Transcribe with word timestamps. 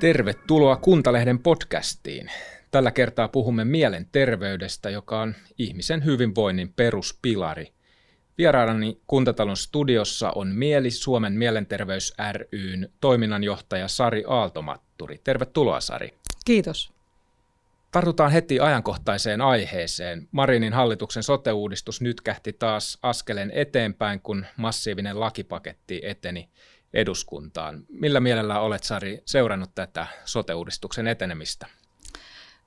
Tervetuloa 0.00 0.76
Kuntalehden 0.76 1.38
podcastiin. 1.38 2.30
Tällä 2.70 2.90
kertaa 2.90 3.28
puhumme 3.28 3.64
mielenterveydestä, 3.64 4.90
joka 4.90 5.20
on 5.20 5.34
ihmisen 5.58 6.04
hyvinvoinnin 6.04 6.72
peruspilari. 6.76 7.72
Vieraanani 8.38 9.00
Kuntatalon 9.06 9.56
studiossa 9.56 10.30
on 10.30 10.48
Mieli 10.48 10.90
Suomen 10.90 11.32
mielenterveys 11.32 12.14
ryn 12.52 12.88
toiminnanjohtaja 13.00 13.88
Sari 13.88 14.24
Aaltomatturi. 14.26 15.20
Tervetuloa 15.24 15.80
Sari. 15.80 16.14
Kiitos. 16.44 16.93
Tartutaan 17.94 18.32
heti 18.32 18.60
ajankohtaiseen 18.60 19.40
aiheeseen. 19.40 20.28
Marinin 20.32 20.72
hallituksen 20.72 21.22
sote-uudistus 21.22 22.00
nyt 22.00 22.20
kähti 22.20 22.52
taas 22.52 22.98
askeleen 23.02 23.50
eteenpäin, 23.54 24.20
kun 24.20 24.46
massiivinen 24.56 25.20
lakipaketti 25.20 26.00
eteni 26.04 26.48
eduskuntaan. 26.94 27.84
Millä 27.88 28.20
mielellä 28.20 28.60
olet, 28.60 28.82
Sari, 28.82 29.22
seurannut 29.24 29.70
tätä 29.74 30.06
sote-uudistuksen 30.24 31.06
etenemistä? 31.06 31.66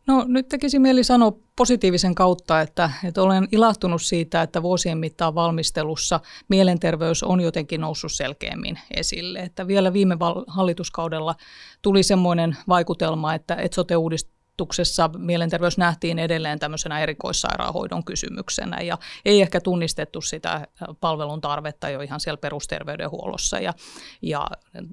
No 0.08 0.26
nyt 0.27 0.48
tekisi 0.48 0.80
mieli 0.80 1.03
sanoa 1.03 1.34
positiivisen 1.55 2.16
kautta, 2.16 2.62
että, 2.62 2.89
että 3.03 3.22
olen 3.22 3.48
ilahtunut 3.52 4.02
siitä, 4.02 4.41
että 4.41 4.62
vuosien 4.62 4.98
mittaan 4.98 5.36
valmistelussa 5.36 6.20
mielenterveys 6.50 7.23
on 7.23 7.41
jotenkin 7.41 7.81
noussut 7.81 8.12
selkeämmin 8.12 8.80
esille. 8.95 9.39
Että 9.39 9.67
vielä 9.67 9.94
viime 9.94 10.17
hallituskaudella 10.48 11.36
tuli 11.81 12.03
semmoinen 12.03 12.58
vaikutelma, 12.67 13.34
että, 13.34 13.55
että 13.55 13.75
sote-uudistus 13.75 14.37
tutkimuksessa 14.57 15.09
mielenterveys 15.17 15.77
nähtiin 15.77 16.20
edelleen 16.20 16.59
tämmöisenä 16.59 16.99
erikoissairaanhoidon 16.99 18.03
kysymyksenä 18.03 18.81
ja 18.81 18.97
ei 19.25 19.41
ehkä 19.41 19.61
tunnistettu 19.61 20.21
sitä 20.21 20.67
palvelun 20.99 21.41
tarvetta 21.41 21.89
jo 21.89 22.02
ihan 22.02 22.20
siellä 22.20 22.38
perusterveydenhuollossa 22.38 23.59
ja, 23.59 23.73
ja 24.21 24.47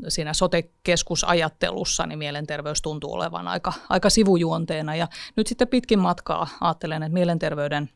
siinä 0.08 0.32
sote-keskusajattelussa 0.32 2.06
niin 2.06 2.18
mielenterveys 2.18 2.82
tuntuu 2.82 3.12
olevan 3.12 3.48
aika, 3.48 3.72
aika 3.88 4.10
sivujuonteena. 4.10 4.96
Ja 4.96 5.08
nyt 5.36 5.46
sitten 5.46 5.68
pitkin 5.68 5.98
matkaa 5.98 6.48
ajattelen, 6.60 7.02
että 7.02 7.14
mielenterveyden 7.14 7.90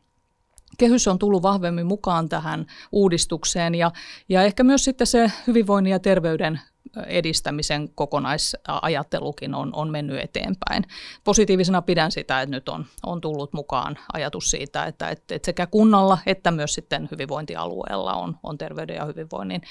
kehys 0.77 1.07
on 1.07 1.19
tullut 1.19 1.43
vahvemmin 1.43 1.85
mukaan 1.85 2.29
tähän 2.29 2.65
uudistukseen 2.91 3.75
ja, 3.75 3.91
ja 4.29 4.43
ehkä 4.43 4.63
myös 4.63 4.83
sitten 4.83 5.07
se 5.07 5.31
hyvinvoinnin 5.47 5.91
ja 5.91 5.99
terveyden 5.99 6.59
edistämisen 7.07 7.89
kokonaisajattelukin 7.95 9.55
on, 9.55 9.69
on 9.75 9.89
mennyt 9.89 10.19
eteenpäin. 10.19 10.83
Positiivisena 11.23 11.81
pidän 11.81 12.11
sitä, 12.11 12.41
että 12.41 12.55
nyt 12.55 12.69
on, 12.69 12.85
on 13.05 13.21
tullut 13.21 13.53
mukaan 13.53 13.97
ajatus 14.13 14.51
siitä, 14.51 14.85
että, 14.85 15.09
että, 15.09 15.35
että 15.35 15.45
sekä 15.45 15.67
kunnalla 15.67 16.17
että 16.25 16.51
myös 16.51 16.73
sitten 16.73 17.07
hyvinvointialueella 17.11 18.13
on, 18.13 18.37
on 18.43 18.57
terveyden 18.57 18.95
ja 18.95 19.05
hyvinvoinnin 19.05 19.61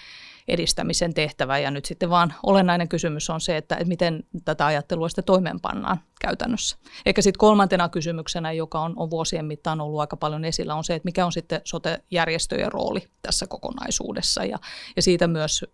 edistämisen 0.49 1.15
tehtävä. 1.15 1.59
Ja 1.59 1.71
nyt 1.71 1.85
sitten 1.85 2.11
vaan 2.11 2.35
olennainen 2.43 2.89
kysymys 2.89 3.31
on 3.31 3.41
se, 3.41 3.57
että, 3.57 3.75
että 3.75 3.89
miten 3.89 4.25
tätä 4.45 4.67
ajattelua 4.67 5.09
sitten 5.09 5.25
toimeenpannaan 5.25 6.01
käytännössä. 6.21 6.77
Eikä 7.07 7.23
sitten 7.23 7.39
kolmantena 7.39 7.89
kysymyksenä, 7.89 8.53
joka 8.53 8.81
on, 8.81 8.93
on 8.97 9.11
vuosien 9.11 9.45
mittaan 9.45 9.81
ollut 9.81 10.01
aika 10.01 10.17
paljon 10.17 10.45
esillä, 10.45 10.75
on 10.75 10.85
se, 10.85 10.95
että 10.95 11.07
mikä 11.07 11.27
on 11.27 11.33
sitten 11.33 11.61
sote-järjestöjen 11.65 12.73
rooli 12.73 13.09
tässä 13.23 13.47
kokonaisuudessa. 13.47 14.45
Ja, 14.45 14.59
ja 14.97 15.03
siitä 15.03 15.27
myös 15.27 15.65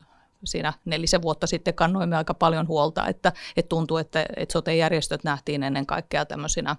siinä 0.46 0.72
nelisen 0.84 1.22
vuotta 1.22 1.46
sitten 1.46 1.74
kannoimme 1.74 2.16
aika 2.16 2.34
paljon 2.34 2.68
huolta, 2.68 3.06
että, 3.06 3.32
että 3.56 3.68
tuntuu, 3.68 3.96
että, 3.96 4.26
että 4.36 4.52
sote-järjestöt 4.52 5.24
nähtiin 5.24 5.62
ennen 5.62 5.86
kaikkea 5.86 6.24
tämmöisinä 6.24 6.76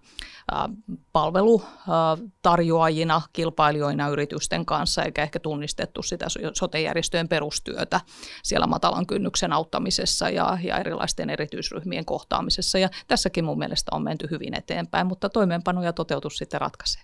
palvelutarjoajina, 1.11 3.21
kilpailijoina 3.33 4.09
yritysten 4.09 4.65
kanssa, 4.65 5.03
eikä 5.03 5.23
ehkä 5.23 5.39
tunnistettu 5.39 6.01
sitä 6.01 6.25
sote-järjestöjen 6.53 7.27
perustyötä 7.27 8.01
siellä 8.43 8.67
matalan 8.67 9.07
kynnyksen 9.07 9.53
auttamisessa 9.53 10.29
ja, 10.29 10.57
ja 10.63 10.77
erilaisten 10.77 11.29
erityisryhmien 11.29 12.05
kohtaamisessa. 12.05 12.79
Ja 12.79 12.89
tässäkin 13.07 13.45
mun 13.45 13.57
mielestä 13.57 13.95
on 13.95 14.03
menty 14.03 14.27
hyvin 14.31 14.57
eteenpäin, 14.57 15.07
mutta 15.07 15.29
toimeenpano 15.29 15.83
ja 15.83 15.93
toteutus 15.93 16.37
sitten 16.37 16.61
ratkaisee. 16.61 17.01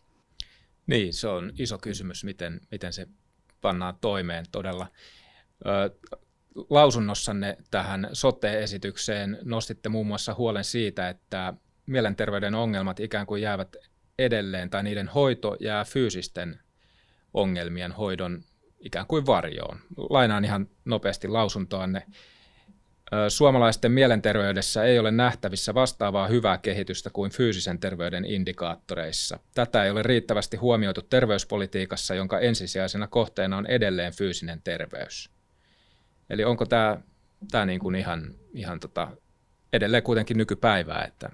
Niin, 0.87 1.13
se 1.13 1.27
on 1.27 1.51
iso 1.59 1.77
kysymys, 1.77 2.23
miten, 2.23 2.61
miten 2.71 2.93
se 2.93 3.07
pannaan 3.61 3.97
toimeen 4.01 4.45
todella 4.51 4.87
lausunnossanne 6.69 7.57
tähän 7.71 8.09
sote-esitykseen 8.13 9.37
nostitte 9.43 9.89
muun 9.89 10.07
muassa 10.07 10.33
huolen 10.33 10.63
siitä, 10.63 11.09
että 11.09 11.53
mielenterveyden 11.85 12.55
ongelmat 12.55 12.99
ikään 12.99 13.25
kuin 13.25 13.41
jäävät 13.41 13.75
edelleen 14.19 14.69
tai 14.69 14.83
niiden 14.83 15.07
hoito 15.07 15.57
jää 15.59 15.85
fyysisten 15.85 16.59
ongelmien 17.33 17.91
hoidon 17.91 18.43
ikään 18.79 19.07
kuin 19.07 19.25
varjoon. 19.25 19.79
Lainaan 19.97 20.45
ihan 20.45 20.67
nopeasti 20.85 21.27
lausuntoanne. 21.27 22.03
Suomalaisten 23.29 23.91
mielenterveydessä 23.91 24.83
ei 24.83 24.99
ole 24.99 25.11
nähtävissä 25.11 25.73
vastaavaa 25.73 26.27
hyvää 26.27 26.57
kehitystä 26.57 27.09
kuin 27.13 27.31
fyysisen 27.31 27.79
terveyden 27.79 28.25
indikaattoreissa. 28.25 29.39
Tätä 29.53 29.83
ei 29.83 29.91
ole 29.91 30.03
riittävästi 30.03 30.57
huomioitu 30.57 31.01
terveyspolitiikassa, 31.01 32.15
jonka 32.15 32.39
ensisijaisena 32.39 33.07
kohteena 33.07 33.57
on 33.57 33.67
edelleen 33.67 34.13
fyysinen 34.13 34.61
terveys. 34.63 35.40
Eli 36.31 36.43
onko 36.43 36.65
tämä, 36.65 36.97
tämä 37.51 37.65
niin 37.65 37.79
kuin 37.79 37.95
ihan, 37.95 38.35
ihan 38.53 38.79
tota, 38.79 39.07
edelleen 39.73 40.03
kuitenkin 40.03 40.37
nykypäivää, 40.37 41.03
että 41.03 41.29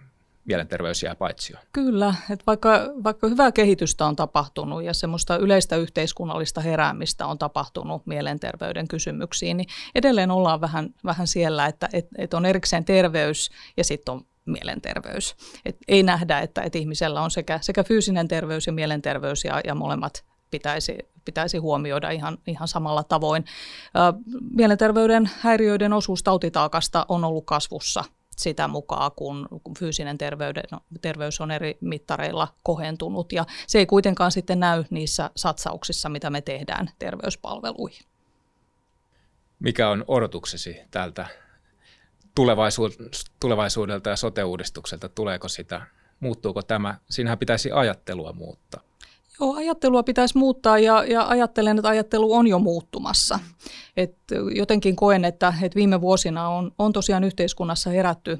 mielenterveys 0.46 1.04
jää 1.04 1.16
paitsioon. 1.16 1.66
Kyllä, 1.74 2.16
että 2.30 2.44
vaikka, 2.48 2.80
vaikka 3.04 3.28
hyvää 3.28 3.52
kehitystä 3.52 4.06
on 4.06 4.16
tapahtunut 4.16 4.84
ja 4.84 4.94
semmoista 4.94 5.38
yleistä 5.38 5.76
yhteiskunnallista 5.76 6.62
heräämistä 6.62 7.28
on 7.28 7.38
tapahtunut 7.38 8.06
mielenterveyden 8.06 8.88
kysymyksiin, 8.88 9.58
niin 9.58 9.70
edelleen 9.96 10.32
ollaan 10.32 10.62
vähän, 10.62 10.90
vähän 11.06 11.28
siellä, 11.28 11.66
että 11.66 11.90
et, 11.94 12.08
et 12.18 12.34
on 12.34 12.46
erikseen 12.46 12.86
terveys 12.86 13.50
ja 13.78 13.84
sitten 13.84 14.14
on 14.14 14.22
mielenterveys. 14.46 15.36
Et 15.66 15.78
ei 15.88 16.04
nähdä, 16.04 16.40
että 16.40 16.62
et 16.62 16.76
ihmisellä 16.76 17.22
on 17.22 17.32
sekä, 17.32 17.60
sekä 17.62 17.84
fyysinen 17.84 18.28
terveys 18.28 18.68
ja 18.68 18.74
mielenterveys 18.74 19.44
ja, 19.44 19.62
ja 19.66 19.76
molemmat 19.76 20.26
pitäisi, 20.52 20.98
pitäisi 21.26 21.58
huomioida 21.58 22.12
ihan, 22.12 22.38
ihan 22.48 22.68
samalla 22.68 23.04
tavoin. 23.04 23.46
Mielenterveyden 24.52 25.30
häiriöiden 25.40 25.94
osuus 25.94 26.24
tautitaakasta 26.24 27.06
on 27.10 27.24
ollut 27.24 27.46
kasvussa 27.46 28.04
sitä 28.38 28.68
mukaan, 28.68 29.12
kun, 29.16 29.48
fyysinen 29.80 30.18
terveyden, 30.18 30.64
terveys 31.02 31.42
on 31.42 31.52
eri 31.52 31.78
mittareilla 31.82 32.48
kohentunut. 32.64 33.34
Ja 33.34 33.46
se 33.68 33.80
ei 33.80 33.86
kuitenkaan 33.86 34.32
sitten 34.32 34.60
näy 34.60 34.84
niissä 34.90 35.30
satsauksissa, 35.36 36.10
mitä 36.10 36.30
me 36.30 36.42
tehdään 36.42 36.90
terveyspalveluihin. 37.00 38.06
Mikä 39.60 39.90
on 39.90 40.06
odotuksesi 40.08 40.78
tältä 40.92 41.28
tulevaisuudelta 43.40 44.10
ja 44.10 44.16
sote-uudistukselta? 44.16 45.10
Tuleeko 45.10 45.48
sitä, 45.48 45.82
muuttuuko 46.20 46.62
tämä? 46.62 46.98
Siinähän 47.10 47.38
pitäisi 47.38 47.72
ajattelua 47.72 48.34
muuttaa. 48.34 48.82
Joo, 49.40 49.56
ajattelua 49.56 50.04
pitäisi 50.04 50.38
muuttaa 50.38 50.80
ja, 50.80 51.04
ja 51.04 51.28
ajattelen, 51.28 51.78
että 51.78 51.90
ajattelu 51.90 52.34
on 52.34 52.48
jo 52.48 52.60
muuttumassa. 52.60 53.40
Et 53.98 54.16
jotenkin 54.56 54.96
koen, 54.96 55.26
että, 55.26 55.54
että 55.62 55.76
viime 55.76 56.02
vuosina 56.02 56.50
on, 56.50 56.72
on 56.78 56.94
tosiaan 56.94 57.24
yhteiskunnassa 57.24 57.90
herätty 57.90 58.40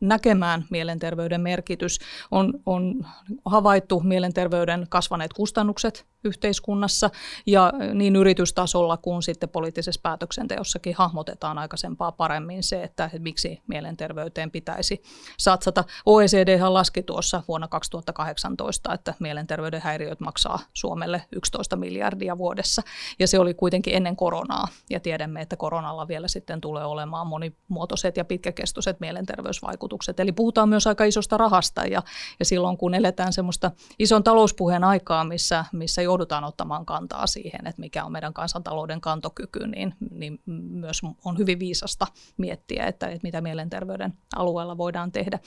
näkemään 0.00 0.64
mielenterveyden 0.70 1.40
merkitys. 1.40 1.98
On, 2.30 2.52
on 2.66 3.06
havaittu 3.44 4.00
mielenterveyden 4.00 4.86
kasvaneet 4.88 5.32
kustannukset 5.32 6.06
yhteiskunnassa 6.24 7.10
ja 7.46 7.72
niin 7.94 8.16
yritystasolla 8.16 8.96
kuin 8.96 9.22
sitten 9.22 9.48
poliittisessa 9.48 10.00
päätöksenteossakin 10.02 10.94
hahmotetaan 10.98 11.58
aikaisempaa 11.58 12.12
paremmin 12.12 12.62
se, 12.62 12.82
että 12.82 13.10
miksi 13.18 13.62
mielenterveyteen 13.66 14.50
pitäisi 14.50 15.02
satsata. 15.38 15.84
OECD 16.06 16.58
laski 16.68 17.02
tuossa 17.02 17.42
vuonna 17.48 17.68
2018, 17.68 18.94
että 18.94 19.14
mielenterveyden 19.20 19.80
häiriöt 19.80 20.20
maksaa 20.20 20.58
Suomelle 20.74 21.22
11 21.32 21.76
miljardia 21.76 22.38
vuodessa 22.38 22.82
ja 23.18 23.28
se 23.28 23.38
oli 23.38 23.54
kuitenkin 23.54 23.94
ennen 23.94 24.16
koronaa 24.16 24.68
ja 24.90 25.00
tiedämme, 25.00 25.40
että 25.40 25.56
koronalla 25.56 26.08
vielä 26.08 26.28
sitten 26.28 26.60
tulee 26.60 26.84
olemaan 26.84 27.26
monimuotoiset 27.26 28.16
ja 28.16 28.24
pitkäkestoiset 28.24 29.00
mielenterveysvaikutukset. 29.00 30.20
Eli 30.20 30.32
puhutaan 30.32 30.68
myös 30.68 30.86
aika 30.86 31.04
isosta 31.04 31.36
rahasta 31.36 31.86
ja, 31.86 32.02
ja 32.38 32.44
silloin 32.44 32.76
kun 32.76 32.94
eletään 32.94 33.32
semmoista 33.32 33.70
ison 33.98 34.24
talouspuheen 34.24 34.84
aikaa, 34.84 35.24
missä, 35.24 35.64
missä 35.72 36.02
joudutaan 36.08 36.44
ottamaan 36.44 36.86
kantaa 36.86 37.26
siihen, 37.26 37.66
että 37.66 37.80
mikä 37.80 38.04
on 38.04 38.12
meidän 38.12 38.34
kansantalouden 38.34 39.00
kantokyky, 39.00 39.66
niin, 39.66 39.94
niin 40.10 40.40
myös 40.46 41.00
on 41.24 41.38
hyvin 41.38 41.58
viisasta 41.58 42.06
miettiä, 42.36 42.86
että, 42.86 43.06
että 43.06 43.26
mitä 43.26 43.40
mielenterveyden 43.40 44.14
alueella 44.36 44.78
voidaan 44.78 45.12
tehdä. 45.12 45.38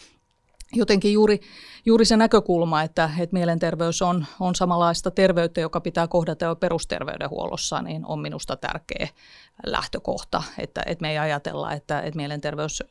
Jotenkin 0.74 1.14
juuri, 1.14 1.40
juuri 1.86 2.06
se 2.06 2.18
näkökulma, 2.18 2.84
että, 2.84 3.10
että 3.20 3.34
mielenterveys 3.34 4.02
on, 4.02 4.26
on 4.40 4.56
samanlaista 4.56 5.12
terveyttä, 5.12 5.62
joka 5.62 5.82
pitää 5.82 6.08
kohdata 6.08 6.46
jo 6.46 6.56
perusterveydenhuollossa, 6.56 7.82
niin 7.82 8.06
on 8.06 8.20
minusta 8.20 8.56
tärkeä 8.56 9.08
lähtökohta, 9.66 10.44
että, 10.58 10.84
että 10.86 11.02
me 11.02 11.12
ei 11.12 11.18
ajatella, 11.18 11.74
että, 11.74 12.00
että 12.00 12.18
mielenterveys 12.18 12.84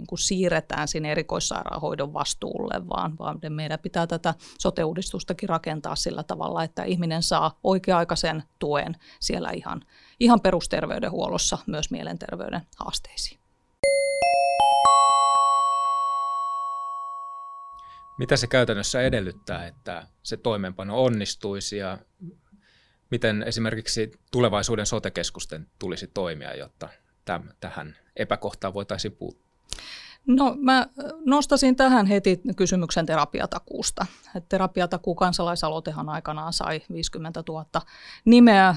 niin 0.00 0.06
kuin 0.06 0.18
siirretään 0.18 0.88
sinne 0.88 1.10
erikoissairaanhoidon 1.10 2.12
vastuulle, 2.12 2.88
vaan, 2.88 3.18
vaan 3.18 3.38
meidän 3.48 3.78
pitää 3.78 4.06
tätä 4.06 4.34
sote-uudistustakin 4.58 5.48
rakentaa 5.48 5.96
sillä 5.96 6.22
tavalla, 6.22 6.64
että 6.64 6.84
ihminen 6.84 7.22
saa 7.22 7.58
oikea-aikaisen 7.64 8.42
tuen 8.58 8.96
siellä 9.20 9.50
ihan, 9.50 9.82
ihan 10.20 10.40
perusterveydenhuollossa 10.40 11.58
myös 11.66 11.90
mielenterveyden 11.90 12.60
haasteisiin. 12.76 13.40
Mitä 18.18 18.36
se 18.36 18.46
käytännössä 18.46 19.02
edellyttää, 19.02 19.66
että 19.66 20.06
se 20.22 20.36
toimeenpano 20.36 21.04
onnistuisi 21.04 21.76
ja 21.76 21.98
miten 23.10 23.42
esimerkiksi 23.42 24.10
tulevaisuuden 24.32 24.86
sotekeskusten 24.86 25.66
tulisi 25.78 26.06
toimia, 26.06 26.56
jotta 26.56 26.88
tähän 27.60 27.96
epäkohtaan 28.16 28.74
voitaisiin 28.74 29.16
puuttua? 29.16 29.49
No 30.26 30.56
mä 30.60 30.86
nostasin 31.26 31.76
tähän 31.76 32.06
heti 32.06 32.40
kysymyksen 32.56 33.06
terapiatakuusta. 33.06 34.06
Et 34.36 34.48
terapiatakuu 34.48 35.14
kansalaisaloitehan 35.14 36.08
aikanaan 36.08 36.52
sai 36.52 36.82
50 36.92 37.42
000 37.48 37.64
nimeä 38.24 38.76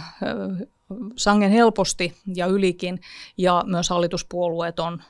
sangen 1.16 1.51
helposti 1.51 2.18
ja 2.36 2.45
ylikin, 2.45 3.01
ja 3.38 3.63
myös 3.68 3.90
hallituspuolueet 3.90 4.80
on 4.80 5.04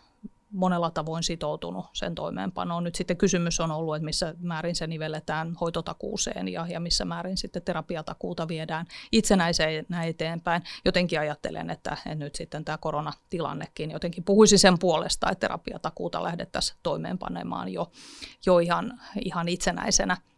monella 0.54 0.92
tavoin 0.92 1.24
sitoutunut 1.24 1.86
sen 1.94 2.16
toimeenpanoon. 2.16 2.84
Nyt 2.84 2.96
sitten 2.96 3.18
kysymys 3.18 3.60
on 3.60 3.72
ollut, 3.72 3.96
että 3.96 4.06
missä 4.06 4.36
määrin 4.40 4.76
se 4.76 4.88
nivelletään 4.88 5.56
hoitotakuuseen 5.62 6.48
ja, 6.48 6.68
ja 6.70 6.80
missä 6.80 7.06
määrin 7.06 7.38
sitten 7.38 7.62
terapiatakuuta 7.62 8.48
viedään 8.48 8.86
itsenäisenä 9.12 10.04
eteenpäin. 10.04 10.64
Jotenkin 10.86 11.20
ajattelen, 11.20 11.70
että, 11.70 11.98
että 12.06 12.16
nyt 12.16 12.36
sitten 12.36 12.66
tämä 12.66 12.78
koronatilannekin 12.78 13.92
jotenkin 13.92 14.24
puhuisi 14.24 14.58
sen 14.58 14.80
puolesta, 14.80 15.32
että 15.32 15.40
terapiatakuuta 15.40 16.24
lähdettäisiin 16.24 16.80
toimeenpanemaan 16.84 17.70
jo, 17.70 17.92
jo 18.46 18.60
ihan, 18.60 19.00
ihan 19.22 19.48
itsenäisenä– 19.48 20.18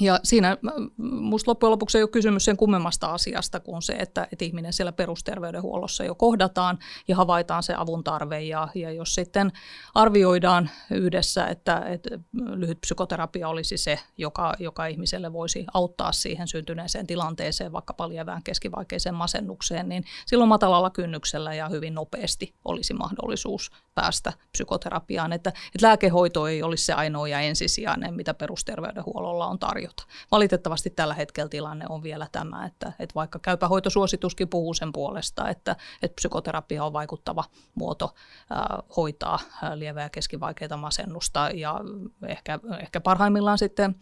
ja 0.00 0.20
siinä 0.22 0.56
minusta 0.96 1.50
loppujen 1.50 1.70
lopuksi 1.70 1.98
ei 1.98 2.02
ole 2.02 2.10
kysymys 2.10 2.44
sen 2.44 2.56
kummemmasta 2.56 3.06
asiasta 3.06 3.60
kuin 3.60 3.82
se, 3.82 3.92
että, 3.92 4.28
että 4.32 4.44
ihminen 4.44 4.72
siellä 4.72 4.92
perusterveydenhuollossa 4.92 6.04
jo 6.04 6.14
kohdataan 6.14 6.78
ja 7.08 7.16
havaitaan 7.16 7.62
se 7.62 7.74
avun 7.76 8.04
tarve. 8.04 8.42
Ja, 8.42 8.68
ja 8.74 8.92
jos 8.92 9.14
sitten 9.14 9.52
arvioidaan 9.94 10.70
yhdessä, 10.90 11.46
että, 11.46 11.78
että 11.78 12.18
lyhyt 12.32 12.80
psykoterapia 12.80 13.48
olisi 13.48 13.76
se, 13.76 13.98
joka, 14.18 14.54
joka 14.58 14.86
ihmiselle 14.86 15.32
voisi 15.32 15.66
auttaa 15.74 16.12
siihen 16.12 16.48
syntyneeseen 16.48 17.06
tilanteeseen, 17.06 17.72
vaikka 17.72 18.08
lievään 18.08 18.42
keskivaikeiseen 18.42 19.14
masennukseen, 19.14 19.88
niin 19.88 20.04
silloin 20.26 20.48
matalalla 20.48 20.90
kynnyksellä 20.90 21.54
ja 21.54 21.68
hyvin 21.68 21.94
nopeasti 21.94 22.54
olisi 22.64 22.94
mahdollisuus 22.94 23.70
päästä 23.94 24.32
psykoterapiaan. 24.52 25.32
Että, 25.32 25.50
että 25.50 25.86
lääkehoito 25.86 26.46
ei 26.46 26.62
olisi 26.62 26.84
se 26.84 26.92
ainoa 26.92 27.28
ja 27.28 27.40
ensisijainen, 27.40 28.14
mitä 28.14 28.34
perusterveydenhuollolla 28.34 29.46
on 29.46 29.58
tarjolla 29.58 29.83
tarjota. 29.84 30.04
Valitettavasti 30.30 30.90
tällä 30.90 31.14
hetkellä 31.14 31.48
tilanne 31.48 31.86
on 31.88 32.02
vielä 32.02 32.28
tämä, 32.32 32.66
että, 32.66 32.92
että 32.98 33.14
vaikka 33.14 33.38
käypähoitosuosituskin 33.38 34.48
puhuu 34.48 34.74
sen 34.74 34.92
puolesta, 34.92 35.48
että, 35.48 35.76
että 36.02 36.14
psykoterapia 36.14 36.84
on 36.84 36.92
vaikuttava 36.92 37.44
muoto 37.74 38.14
äh, 38.52 38.84
hoitaa 38.96 39.38
lievää 39.74 40.02
ja 40.02 40.10
keskivaikeita 40.10 40.76
masennusta 40.76 41.50
ja 41.54 41.80
ehkä, 42.26 42.58
ehkä 42.80 43.00
parhaimmillaan 43.00 43.58
sitten 43.58 43.94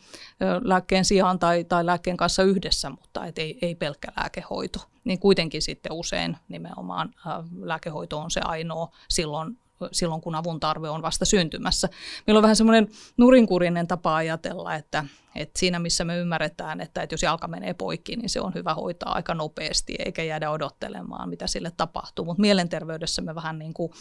lääkkeen 0.64 1.04
sijaan 1.04 1.38
tai, 1.38 1.64
tai 1.64 1.86
lääkkeen 1.86 2.16
kanssa 2.16 2.42
yhdessä, 2.42 2.90
mutta 2.90 3.26
et 3.26 3.38
ei, 3.38 3.58
ei 3.62 3.74
pelkkä 3.74 4.08
lääkehoito. 4.16 4.78
Niin 5.04 5.18
kuitenkin 5.18 5.62
sitten 5.62 5.92
usein 5.92 6.36
nimenomaan 6.48 7.14
äh, 7.26 7.44
lääkehoito 7.60 8.18
on 8.18 8.30
se 8.30 8.40
ainoa 8.44 8.88
silloin 9.08 9.58
silloin, 9.92 10.20
kun 10.20 10.34
avun 10.34 10.60
tarve 10.60 10.88
on 10.88 11.02
vasta 11.02 11.24
syntymässä. 11.24 11.88
Meillä 12.26 12.38
on 12.38 12.42
vähän 12.42 12.56
semmoinen 12.56 12.88
nurinkurinen 13.16 13.86
tapa 13.86 14.16
ajatella, 14.16 14.74
että, 14.74 15.04
että 15.34 15.60
siinä 15.60 15.78
missä 15.78 16.04
me 16.04 16.18
ymmärretään, 16.18 16.80
että, 16.80 17.02
että 17.02 17.14
jos 17.14 17.22
jalka 17.22 17.48
menee 17.48 17.74
poikki, 17.74 18.16
niin 18.16 18.28
se 18.28 18.40
on 18.40 18.54
hyvä 18.54 18.74
hoitaa 18.74 19.14
aika 19.14 19.34
nopeasti 19.34 19.94
eikä 19.98 20.22
jäädä 20.22 20.50
odottelemaan, 20.50 21.28
mitä 21.28 21.46
sille 21.46 21.72
tapahtuu. 21.76 22.24
Mutta 22.24 22.40
mielenterveydessä 22.40 23.22
me 23.22 23.34
vähän 23.34 23.58
niin 23.58 23.74
kuin 23.74 23.92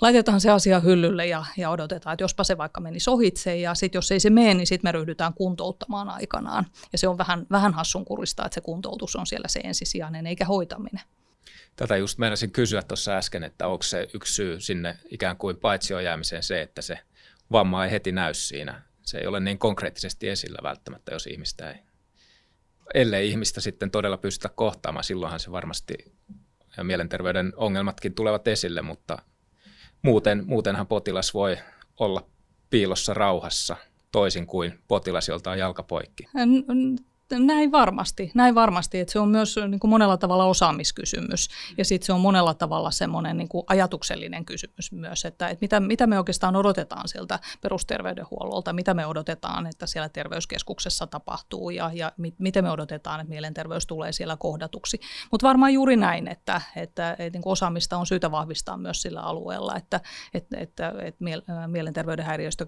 laitetaan 0.00 0.40
se 0.40 0.50
asia 0.50 0.80
hyllylle 0.80 1.26
ja, 1.26 1.44
ja 1.56 1.70
odotetaan, 1.70 2.14
että 2.14 2.24
jospa 2.24 2.44
se 2.44 2.58
vaikka 2.58 2.80
meni 2.80 2.98
ohitse 3.08 3.56
ja 3.56 3.74
sitten 3.74 3.98
jos 3.98 4.12
ei 4.12 4.20
se 4.20 4.30
mene, 4.30 4.54
niin 4.54 4.66
sitten 4.66 4.88
me 4.88 4.92
ryhdytään 4.92 5.34
kuntouttamaan 5.34 6.08
aikanaan. 6.08 6.66
Ja 6.92 6.98
se 6.98 7.08
on 7.08 7.18
vähän, 7.18 7.46
vähän 7.50 7.74
hassunkurista, 7.74 8.44
että 8.44 8.54
se 8.54 8.60
kuntoutus 8.60 9.16
on 9.16 9.26
siellä 9.26 9.48
se 9.48 9.60
ensisijainen 9.64 10.26
eikä 10.26 10.44
hoitaminen. 10.44 11.00
Tätä 11.76 11.96
just 11.96 12.18
meinasin 12.18 12.50
kysyä 12.50 12.82
tuossa 12.82 13.12
äsken, 13.12 13.44
että 13.44 13.68
onko 13.68 13.82
se 13.82 14.08
yksi 14.14 14.34
syy 14.34 14.60
sinne 14.60 14.98
ikään 15.10 15.36
kuin 15.36 15.56
paitsioon 15.56 16.04
jäämiseen 16.04 16.42
se, 16.42 16.62
että 16.62 16.82
se 16.82 16.98
vamma 17.52 17.84
ei 17.84 17.90
heti 17.90 18.12
näy 18.12 18.34
siinä. 18.34 18.82
Se 19.02 19.18
ei 19.18 19.26
ole 19.26 19.40
niin 19.40 19.58
konkreettisesti 19.58 20.28
esillä 20.28 20.58
välttämättä, 20.62 21.12
jos 21.14 21.26
ihmistä 21.26 21.70
ei, 21.70 21.78
ellei 22.94 23.28
ihmistä 23.28 23.60
sitten 23.60 23.90
todella 23.90 24.16
pystytä 24.16 24.48
kohtaamaan, 24.54 25.04
silloinhan 25.04 25.40
se 25.40 25.52
varmasti 25.52 25.94
ja 26.76 26.84
mielenterveyden 26.84 27.52
ongelmatkin 27.56 28.14
tulevat 28.14 28.48
esille, 28.48 28.82
mutta 28.82 29.18
muuten, 30.02 30.44
muutenhan 30.46 30.86
potilas 30.86 31.34
voi 31.34 31.58
olla 32.00 32.26
piilossa 32.70 33.14
rauhassa 33.14 33.76
toisin 34.12 34.46
kuin 34.46 34.78
potilas, 34.88 35.28
jolta 35.28 35.50
on 35.50 35.58
jalka 35.58 35.82
poikki. 35.82 36.28
Näin 37.32 37.72
varmasti, 37.72 38.30
näin 38.34 38.54
varmasti, 38.54 39.00
että 39.00 39.12
se 39.12 39.18
on 39.18 39.28
myös 39.28 39.56
niin 39.68 39.80
kuin 39.80 39.88
monella 39.88 40.16
tavalla 40.16 40.44
osaamiskysymys 40.44 41.48
ja 41.78 41.84
sitten 41.84 42.06
se 42.06 42.12
on 42.12 42.20
monella 42.20 42.54
tavalla 42.54 42.90
semmoinen 42.90 43.36
niin 43.36 43.48
kuin 43.48 43.64
ajatuksellinen 43.66 44.44
kysymys 44.44 44.92
myös, 44.92 45.24
että, 45.24 45.48
että 45.48 45.62
mitä, 45.64 45.80
mitä 45.80 46.06
me 46.06 46.18
oikeastaan 46.18 46.56
odotetaan 46.56 47.08
sieltä 47.08 47.38
perusterveydenhuollolta, 47.60 48.72
mitä 48.72 48.94
me 48.94 49.06
odotetaan, 49.06 49.66
että 49.66 49.86
siellä 49.86 50.08
terveyskeskuksessa 50.08 51.06
tapahtuu 51.06 51.70
ja, 51.70 51.90
ja 51.94 52.12
mit, 52.16 52.34
miten 52.38 52.64
me 52.64 52.70
odotetaan, 52.70 53.20
että 53.20 53.30
mielenterveys 53.30 53.86
tulee 53.86 54.12
siellä 54.12 54.36
kohdatuksi. 54.36 55.00
Mutta 55.30 55.46
varmaan 55.46 55.72
juuri 55.72 55.96
näin, 55.96 56.28
että, 56.28 56.60
että, 56.76 57.10
että 57.12 57.30
niin 57.32 57.42
kuin 57.42 57.52
osaamista 57.52 57.96
on 57.96 58.06
syytä 58.06 58.30
vahvistaa 58.30 58.76
myös 58.76 59.02
sillä 59.02 59.20
alueella, 59.20 59.76
että, 59.76 60.00
että, 60.34 60.56
että, 60.60 60.94
että 61.02 61.24
mielenterveyden 61.66 62.24
häiriöistä 62.24 62.66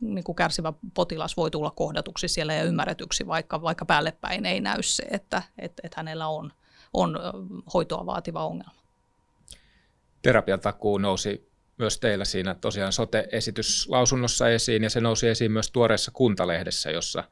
niin 0.00 0.24
kuin 0.24 0.36
kärsivä 0.36 0.72
potilas 0.94 1.36
voi 1.36 1.50
tulla 1.50 1.70
kohdatuksi 1.70 2.28
siellä 2.28 2.54
ja 2.54 2.64
ymmärretyksi, 2.64 3.26
vaikka, 3.26 3.62
vaikka 3.62 3.84
päälle 3.84 4.12
päin 4.20 4.46
ei 4.46 4.60
näy 4.60 4.82
se, 4.82 5.02
että 5.10 5.42
että 5.58 5.82
että 5.84 5.96
hänellä 5.96 6.28
on, 6.28 6.52
on 6.92 7.18
hoitoa 7.74 8.06
vaativa 8.06 8.46
ongelma. 8.46 8.80
Terapiatakuu 10.22 10.98
nousi 10.98 11.50
myös 11.78 12.00
teillä 12.00 12.24
siinä 12.24 12.54
tosiaan 12.54 12.92
sote-esityslausunnossa 12.92 14.48
esiin 14.48 14.82
ja 14.82 14.90
se 14.90 15.00
nousi 15.00 15.28
esiin 15.28 15.52
myös 15.52 15.70
tuoreessa 15.70 16.10
kuntalehdessä, 16.10 16.90
jossa 16.90 17.24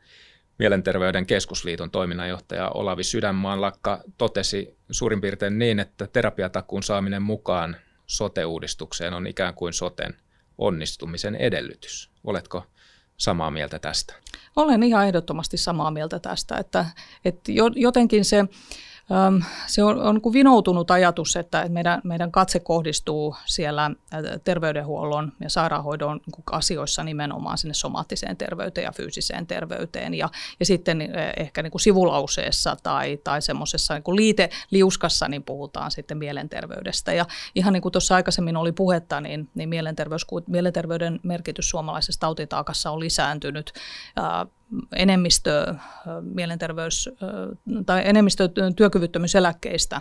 Mielenterveyden 0.58 1.26
keskusliiton 1.26 1.90
toiminnanjohtaja 1.90 2.68
Olavi 2.68 3.04
Sydänmaanlakka 3.04 4.00
totesi 4.18 4.76
suurin 4.90 5.20
piirtein 5.20 5.58
niin, 5.58 5.80
että 5.80 6.06
terapiatakuun 6.06 6.82
saaminen 6.82 7.22
mukaan 7.22 7.76
sote-uudistukseen 8.06 9.14
on 9.14 9.26
ikään 9.26 9.54
kuin 9.54 9.72
soten 9.72 10.16
onnistumisen 10.58 11.34
edellytys. 11.34 12.10
Oletko 12.24 12.62
samaa 13.16 13.50
mieltä 13.50 13.78
tästä? 13.78 14.14
Olen 14.56 14.82
ihan 14.82 15.06
ehdottomasti 15.06 15.56
samaa 15.56 15.90
mieltä 15.90 16.18
tästä, 16.18 16.56
että, 16.56 16.86
että 17.24 17.52
jotenkin 17.76 18.24
se 18.24 18.44
se 19.66 19.84
on, 19.84 20.02
on 20.02 20.20
kuin 20.20 20.32
vinoutunut 20.32 20.90
ajatus, 20.90 21.36
että 21.36 21.68
meidän, 21.68 22.00
meidän 22.04 22.32
katse 22.32 22.60
kohdistuu 22.60 23.36
siellä 23.44 23.90
terveydenhuollon 24.44 25.32
ja 25.40 25.50
sairaanhoidon 25.50 26.20
asioissa 26.52 27.04
nimenomaan 27.04 27.58
sinne 27.58 27.74
somaattiseen 27.74 28.36
terveyteen 28.36 28.84
ja 28.84 28.92
fyysiseen 28.92 29.46
terveyteen. 29.46 30.14
Ja, 30.14 30.28
ja 30.60 30.66
sitten 30.66 31.08
ehkä 31.36 31.62
niin 31.62 31.70
kuin 31.70 31.80
sivulauseessa 31.80 32.76
tai, 32.82 33.18
tai 33.24 33.42
semmoisessa 33.42 33.94
niin 33.94 34.16
liiteliuskassa 34.16 35.28
niin 35.28 35.42
puhutaan 35.42 35.90
sitten 35.90 36.18
mielenterveydestä. 36.18 37.12
Ja 37.12 37.26
ihan 37.54 37.72
niin 37.72 37.82
kuin 37.82 37.92
tuossa 37.92 38.14
aikaisemmin 38.14 38.56
oli 38.56 38.72
puhetta, 38.72 39.20
niin, 39.20 39.48
niin 39.54 39.68
mielenterveys, 39.68 40.26
mielenterveyden 40.46 41.20
merkitys 41.22 41.70
suomalaisessa 41.70 42.20
tautitaakassa 42.20 42.90
on 42.90 43.00
lisääntynyt 43.00 43.72
enemmistö 44.96 45.74
mielenterveys- 46.22 47.10
tai 47.86 48.02
enemmistö 48.04 48.48
työkyvyttömyyseläkkeistä 48.76 50.00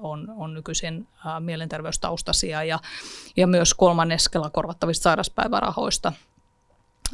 on, 0.00 0.34
on 0.36 0.54
nykyisin 0.54 1.08
mielenterveystaustaisia 1.40 2.64
ja, 2.64 2.78
ja 3.36 3.46
myös 3.46 3.74
kolmanneskella 3.74 4.50
korvattavista 4.50 5.02
sairauspäivärahoista 5.02 6.12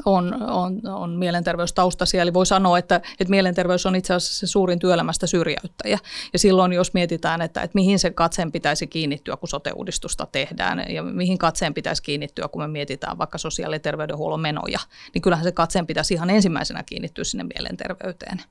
on, 0.04 0.42
on, 0.42 0.80
on 0.84 1.10
mielenterveystaustaisia. 1.10 2.22
Eli 2.22 2.34
voi 2.34 2.46
sanoa, 2.46 2.78
että, 2.78 2.96
että 2.96 3.30
mielenterveys 3.30 3.86
on 3.86 3.96
itse 3.96 4.14
asiassa 4.14 4.40
se 4.40 4.46
suurin 4.46 4.78
työelämästä 4.78 5.26
syrjäyttäjä. 5.26 5.98
Ja 6.32 6.38
silloin 6.38 6.72
jos 6.72 6.94
mietitään, 6.94 7.42
että, 7.42 7.62
että 7.62 7.74
mihin 7.74 7.98
se 7.98 8.10
katseen 8.10 8.52
pitäisi 8.52 8.86
kiinnittyä, 8.86 9.36
kun 9.36 9.48
sote-uudistusta 9.48 10.26
tehdään, 10.32 10.84
ja 10.88 11.02
mihin 11.02 11.38
katseen 11.38 11.74
pitäisi 11.74 12.02
kiinnittyä, 12.02 12.48
kun 12.48 12.62
me 12.62 12.68
mietitään 12.68 13.18
vaikka 13.18 13.38
sosiaali- 13.38 13.74
ja 13.74 13.80
terveydenhuollon 13.80 14.40
menoja, 14.40 14.78
niin 15.14 15.22
kyllähän 15.22 15.44
se 15.44 15.52
katseen 15.52 15.86
pitäisi 15.86 16.14
ihan 16.14 16.30
ensimmäisenä 16.30 16.82
kiinnittyä 16.82 17.24
sinne 17.24 17.44
mielenterveyteen. 17.44 18.42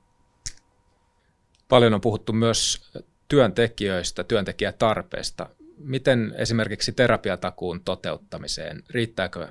Paljon 1.68 1.94
on 1.94 2.00
puhuttu 2.00 2.32
myös 2.32 2.90
työntekijöistä, 3.28 4.24
työntekijätarpeesta. 4.24 5.48
Miten 5.78 6.34
esimerkiksi 6.36 6.92
terapiatakuun 6.92 7.84
toteuttamiseen, 7.84 8.82
riittääkö 8.90 9.48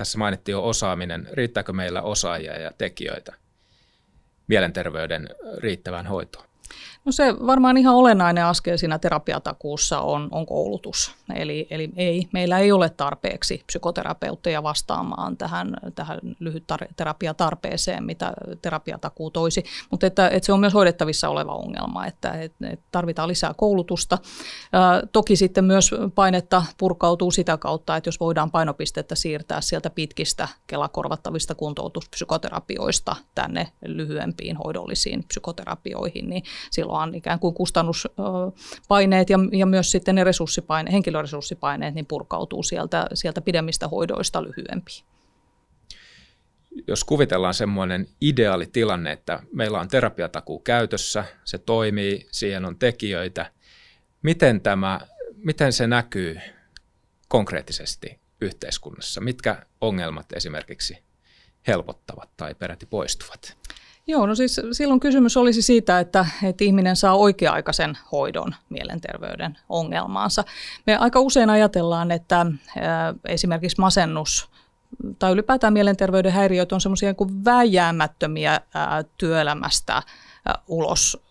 tässä 0.00 0.18
mainittiin 0.18 0.52
jo 0.52 0.64
osaaminen. 0.68 1.28
Riittääkö 1.32 1.72
meillä 1.72 2.02
osaajia 2.02 2.60
ja 2.60 2.72
tekijöitä 2.78 3.34
mielenterveyden 4.46 5.28
riittävään 5.58 6.06
hoitoon? 6.06 6.49
No 7.04 7.12
se 7.12 7.34
varmaan 7.46 7.76
ihan 7.76 7.94
olennainen 7.94 8.44
askel 8.44 8.76
siinä 8.76 8.98
terapiatakuussa 8.98 10.00
on, 10.00 10.28
on 10.30 10.46
koulutus. 10.46 11.14
Eli, 11.34 11.66
eli 11.70 11.90
ei, 11.96 12.28
meillä 12.32 12.58
ei 12.58 12.72
ole 12.72 12.90
tarpeeksi 12.90 13.62
psykoterapeutteja 13.66 14.62
vastaamaan 14.62 15.36
tähän, 15.36 15.76
tähän 15.94 16.20
lyhytterapiatarpeeseen, 16.38 18.04
mitä 18.04 18.32
terapiatakuu 18.62 19.30
toisi. 19.30 19.64
Mutta 19.90 20.06
että, 20.06 20.28
että 20.28 20.46
se 20.46 20.52
on 20.52 20.60
myös 20.60 20.74
hoidettavissa 20.74 21.28
oleva 21.28 21.54
ongelma, 21.54 22.06
että, 22.06 22.32
että 22.32 22.76
tarvitaan 22.90 23.28
lisää 23.28 23.54
koulutusta. 23.56 24.18
Ää, 24.72 25.02
toki 25.12 25.36
sitten 25.36 25.64
myös 25.64 25.90
painetta 26.14 26.62
purkautuu 26.78 27.30
sitä 27.30 27.56
kautta, 27.56 27.96
että 27.96 28.08
jos 28.08 28.20
voidaan 28.20 28.50
painopistettä 28.50 29.14
siirtää 29.14 29.60
sieltä 29.60 29.90
pitkistä 29.90 30.48
kelakorvattavista 30.66 31.54
kuntoutuspsykoterapioista 31.54 33.16
tänne 33.34 33.72
lyhyempiin 33.84 34.56
hoidollisiin 34.56 35.24
psykoterapioihin, 35.28 36.28
niin 36.28 36.42
silloin 36.70 36.89
ikään 37.14 37.38
kuin 37.38 37.54
kustannuspaineet 37.54 39.30
ja, 39.30 39.38
ja 39.52 39.66
myös 39.66 39.90
sitten 39.90 40.14
ne 40.14 40.24
resurssipaineet, 40.24 40.92
henkilöresurssipaineet 40.92 41.94
niin 41.94 42.06
purkautuu 42.06 42.62
sieltä, 42.62 43.06
sieltä 43.14 43.40
pidemmistä 43.40 43.88
hoidoista 43.88 44.42
lyhyempiin. 44.42 45.04
Jos 46.86 47.04
kuvitellaan 47.04 47.54
semmoinen 47.54 48.06
ideaali 48.20 48.66
tilanne, 48.66 49.12
että 49.12 49.42
meillä 49.52 49.80
on 49.80 49.88
terapiatakuu 49.88 50.58
käytössä, 50.58 51.24
se 51.44 51.58
toimii, 51.58 52.26
siihen 52.30 52.64
on 52.64 52.78
tekijöitä, 52.78 53.52
miten, 54.22 54.60
tämä, 54.60 55.00
miten 55.34 55.72
se 55.72 55.86
näkyy 55.86 56.40
konkreettisesti 57.28 58.20
yhteiskunnassa? 58.40 59.20
Mitkä 59.20 59.66
ongelmat 59.80 60.32
esimerkiksi 60.32 60.98
helpottavat 61.66 62.30
tai 62.36 62.54
peräti 62.54 62.86
poistuvat? 62.86 63.56
Joo, 64.10 64.26
no 64.26 64.34
siis 64.34 64.60
silloin 64.72 65.00
kysymys 65.00 65.36
olisi 65.36 65.62
siitä, 65.62 66.00
että, 66.00 66.26
että 66.42 66.64
ihminen 66.64 66.96
saa 66.96 67.14
oikea-aikaisen 67.14 67.98
hoidon 68.12 68.54
mielenterveyden 68.68 69.58
ongelmaansa. 69.68 70.44
Me 70.86 70.96
aika 70.96 71.20
usein 71.20 71.50
ajatellaan, 71.50 72.10
että 72.10 72.46
esimerkiksi 73.28 73.80
masennus 73.80 74.50
tai 75.18 75.32
ylipäätään 75.32 75.72
mielenterveyden 75.72 76.32
häiriöt 76.32 76.72
on 76.72 76.80
semmoisia 76.80 77.14
niin 77.20 77.44
vääjäämättömiä 77.44 78.60
työelämästä 79.18 80.02
ulos 80.68 81.22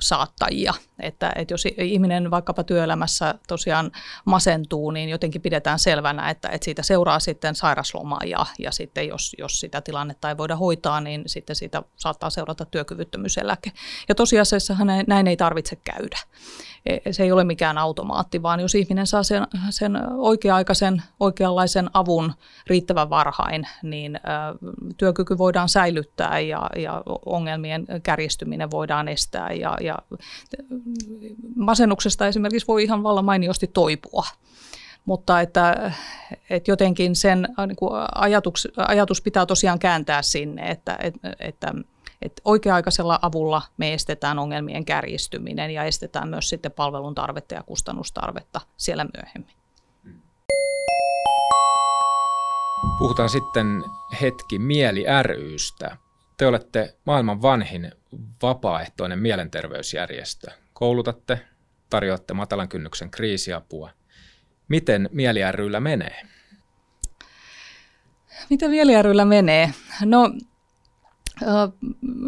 saattajia. 0.00 0.74
Että, 1.00 1.32
että 1.36 1.54
jos 1.54 1.64
ihminen 1.78 2.30
vaikkapa 2.30 2.64
työelämässä 2.64 3.34
tosiaan 3.48 3.90
masentuu, 4.24 4.90
niin 4.90 5.08
jotenkin 5.08 5.42
pidetään 5.42 5.78
selvänä, 5.78 6.30
että, 6.30 6.48
että 6.48 6.64
siitä 6.64 6.82
seuraa 6.82 7.20
sitten 7.20 7.54
sairasloma 7.54 8.18
ja, 8.26 8.46
ja 8.58 8.72
sitten 8.72 9.08
jos, 9.08 9.36
jos 9.38 9.60
sitä 9.60 9.80
tilannetta 9.80 10.28
ei 10.28 10.36
voida 10.36 10.56
hoitaa, 10.56 11.00
niin 11.00 11.22
sitten 11.26 11.56
siitä 11.56 11.82
saattaa 11.96 12.30
seurata 12.30 12.64
työkyvyttömyyseläke. 12.64 13.72
Ja 14.08 14.14
tosiasiassa 14.14 14.76
näin 15.06 15.26
ei 15.26 15.36
tarvitse 15.36 15.76
käydä. 15.76 16.18
E, 16.86 17.12
se 17.12 17.22
ei 17.22 17.32
ole 17.32 17.44
mikään 17.44 17.78
automaatti, 17.78 18.42
vaan 18.42 18.60
jos 18.60 18.74
ihminen 18.74 19.06
saa 19.06 19.22
sen, 19.22 19.46
sen 19.70 19.92
oikea-aikaisen, 20.12 21.02
oikeanlaisen 21.20 21.90
avun 21.94 22.32
riittävän 22.66 23.10
varhain, 23.10 23.68
niin 23.82 24.20
työkyky 24.96 25.38
voidaan 25.38 25.68
säilyttää 25.68 26.40
ja, 26.40 26.70
ja 26.76 27.02
ongelmien 27.26 27.86
kärjistyminen 28.02 28.70
voidaan 28.70 29.08
estää. 29.08 29.52
Ja, 29.52 29.76
ja 29.80 29.98
masennuksesta 31.56 32.26
esimerkiksi 32.26 32.68
voi 32.68 32.82
ihan 32.84 33.02
vallan 33.02 33.24
mainiosti 33.24 33.66
toipua 33.66 34.24
mutta 35.04 35.40
että, 35.40 35.92
että 36.50 36.70
jotenkin 36.70 37.16
sen 37.16 37.48
niin 37.66 37.76
kuin 37.76 37.90
ajatus, 38.14 38.68
ajatus 38.76 39.22
pitää 39.22 39.46
tosiaan 39.46 39.78
kääntää 39.78 40.22
sinne, 40.22 40.70
että, 40.70 40.98
että, 41.00 41.32
että 41.40 41.74
että 42.22 42.42
oikea-aikaisella 42.44 43.18
avulla 43.22 43.62
me 43.76 43.94
estetään 43.94 44.38
ongelmien 44.38 44.84
kärjistyminen 44.84 45.70
ja 45.70 45.84
estetään 45.84 46.28
myös 46.28 46.48
sitten 46.48 46.72
palvelun 46.72 47.14
tarvetta 47.14 47.54
ja 47.54 47.62
kustannustarvetta 47.62 48.60
siellä 48.76 49.06
myöhemmin. 49.16 49.56
Puhutaan 52.98 53.28
sitten 53.28 53.84
hetki 54.20 54.58
Mieli 54.58 55.04
rystä. 55.22 55.96
Te 56.36 56.46
olette 56.46 56.96
maailman 57.06 57.42
vanhin 57.42 57.92
vapaaehtoinen 58.42 59.18
mielenterveysjärjestö. 59.18 60.50
Koulutatte, 60.72 61.40
tarjoatte 61.90 62.34
matalan 62.34 62.68
kynnyksen 62.68 63.10
kriisiapua. 63.10 63.90
Miten 64.68 65.08
Mieli 65.12 65.40
ryllä 65.52 65.80
menee? 65.80 66.22
Miten 68.50 68.70
Mieli 68.70 69.02
ryllä 69.02 69.24
menee? 69.24 69.74
No 70.04 70.30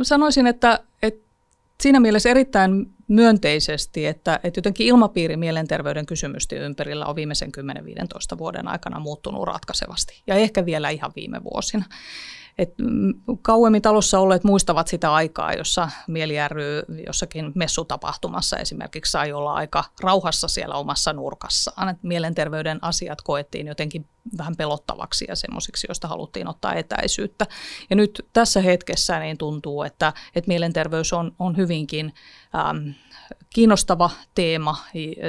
Sanoisin, 0.02 0.46
että, 0.46 0.80
että 1.02 1.30
siinä 1.80 2.00
mielessä 2.00 2.28
erittäin 2.30 2.94
myönteisesti, 3.08 4.06
että, 4.06 4.40
että 4.44 4.58
jotenkin 4.58 4.86
ilmapiiri 4.86 5.36
mielenterveyden 5.36 6.06
kysymysten 6.06 6.58
ympärillä 6.58 7.06
on 7.06 7.16
viimeisen 7.16 7.50
10-15 8.34 8.38
vuoden 8.38 8.68
aikana 8.68 9.00
muuttunut 9.00 9.44
ratkaisevasti 9.44 10.22
ja 10.26 10.34
ehkä 10.34 10.66
vielä 10.66 10.90
ihan 10.90 11.12
viime 11.16 11.44
vuosina. 11.44 11.84
Et 12.58 12.74
mm, 12.78 13.14
kauemmin 13.42 13.82
talossa 13.82 14.20
olleet 14.20 14.44
muistavat 14.44 14.88
sitä 14.88 15.14
aikaa, 15.14 15.52
jossa 15.52 15.88
Mieli 16.06 16.34
ry 16.48 16.82
jossakin 17.06 17.52
messutapahtumassa 17.54 18.56
esimerkiksi 18.56 19.12
sai 19.12 19.32
olla 19.32 19.54
aika 19.54 19.84
rauhassa 20.00 20.48
siellä 20.48 20.74
omassa 20.74 21.12
nurkassaan. 21.12 21.88
Et 21.88 22.02
mielenterveyden 22.02 22.78
asiat 22.82 23.22
koettiin 23.22 23.66
jotenkin 23.66 24.06
vähän 24.38 24.56
pelottavaksi 24.56 25.24
ja 25.28 25.36
semmoisiksi, 25.36 25.86
joista 25.88 26.08
haluttiin 26.08 26.48
ottaa 26.48 26.74
etäisyyttä. 26.74 27.46
Ja 27.90 27.96
nyt 27.96 28.26
tässä 28.32 28.60
hetkessä 28.60 29.18
niin 29.18 29.38
tuntuu, 29.38 29.82
että, 29.82 30.12
että 30.34 30.48
mielenterveys 30.48 31.12
on, 31.12 31.32
on 31.38 31.56
hyvinkin 31.56 32.14
ähm, 32.54 32.88
kiinnostava 33.54 34.10
teema, 34.34 34.76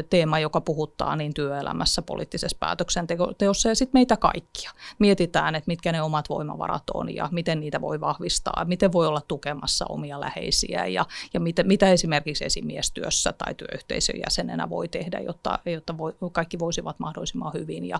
teema, 0.09 0.39
joka 0.39 0.61
puhuttaa 0.61 1.15
niin 1.15 1.33
työelämässä, 1.33 2.01
poliittisessa 2.01 2.57
päätöksenteossa 2.59 3.69
ja 3.69 3.75
sitten 3.75 3.99
meitä 3.99 4.17
kaikkia. 4.17 4.71
Mietitään, 4.99 5.55
että 5.55 5.67
mitkä 5.67 5.91
ne 5.91 6.01
omat 6.01 6.29
voimavarat 6.29 6.83
on 6.93 7.15
ja 7.15 7.29
miten 7.31 7.59
niitä 7.59 7.81
voi 7.81 7.99
vahvistaa, 7.99 8.65
miten 8.65 8.91
voi 8.91 9.07
olla 9.07 9.21
tukemassa 9.27 9.85
omia 9.89 10.19
läheisiä 10.19 10.85
ja, 10.85 11.05
ja 11.33 11.39
mitä, 11.39 11.63
mitä 11.63 11.89
esimerkiksi 11.89 12.45
esimiestyössä 12.45 13.33
tai 13.33 13.55
työyhteisön 13.55 14.19
jäsenenä 14.25 14.69
voi 14.69 14.87
tehdä, 14.87 15.19
jotta, 15.19 15.59
jotta 15.65 15.97
voi, 15.97 16.13
kaikki 16.31 16.59
voisivat 16.59 16.99
mahdollisimman 16.99 17.53
hyvin 17.53 17.85
ja, 17.85 17.99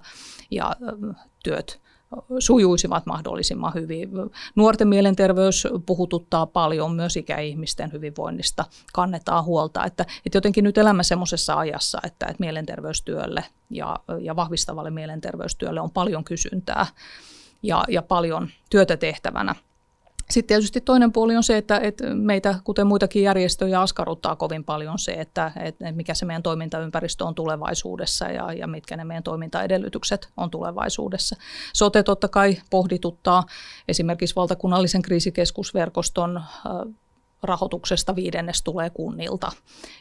ja 0.52 0.76
työt 1.44 1.82
sujuisivat 2.40 3.06
mahdollisimman 3.06 3.74
hyvin. 3.74 4.10
Nuorten 4.56 4.88
mielenterveys 4.88 5.68
puhututtaa 5.86 6.46
paljon, 6.46 6.96
myös 6.96 7.18
ikäihmisten 7.18 7.92
hyvinvoinnista 7.92 8.66
kannetaan 8.94 9.46
huolta. 9.46 9.86
Että, 9.86 10.06
että 10.26 10.38
jotenkin 10.38 10.64
nyt 10.64 10.78
elämme 10.78 11.04
semmoisessa 11.04 11.54
ajassa, 11.54 12.00
että, 12.06 12.26
että 12.26 12.40
mielenterveystyölle 12.40 13.44
ja, 13.70 14.00
ja 14.22 14.36
vahvistavalle 14.36 14.92
mielenterveystyölle 14.92 15.82
on 15.82 15.92
paljon 15.92 16.24
kysyntää 16.24 16.86
ja, 17.64 17.84
ja 17.88 18.02
paljon 18.02 18.50
työtä 18.70 18.98
tehtävänä. 18.98 19.56
Sitten 20.30 20.48
tietysti 20.48 20.82
toinen 20.82 21.12
puoli 21.12 21.36
on 21.36 21.44
se, 21.44 21.58
että, 21.58 21.78
että 21.78 22.16
meitä, 22.16 22.56
kuten 22.64 22.88
muitakin 22.88 23.24
järjestöjä, 23.24 23.82
askarruttaa 23.82 24.36
kovin 24.36 24.64
paljon 24.64 25.00
se, 25.00 25.12
että, 25.12 25.52
että 25.56 25.92
mikä 25.92 26.14
se 26.14 26.26
meidän 26.26 26.44
toimintaympäristö 26.44 27.26
on 27.26 27.36
tulevaisuudessa 27.36 28.26
ja, 28.26 28.54
ja 28.54 28.68
mitkä 28.68 28.98
ne 28.98 29.04
meidän 29.04 29.24
toimintaedellytykset 29.24 30.30
on 30.38 30.52
tulevaisuudessa. 30.52 31.36
Sote 31.74 32.04
totta 32.04 32.28
kai 32.28 32.58
pohdituttaa 32.70 33.44
esimerkiksi 33.88 34.36
valtakunnallisen 34.36 35.02
kriisikeskusverkoston 35.02 36.42
rahoituksesta 37.44 38.16
viidennes 38.16 38.64
tulee 38.64 38.90
kunnilta 38.90 39.52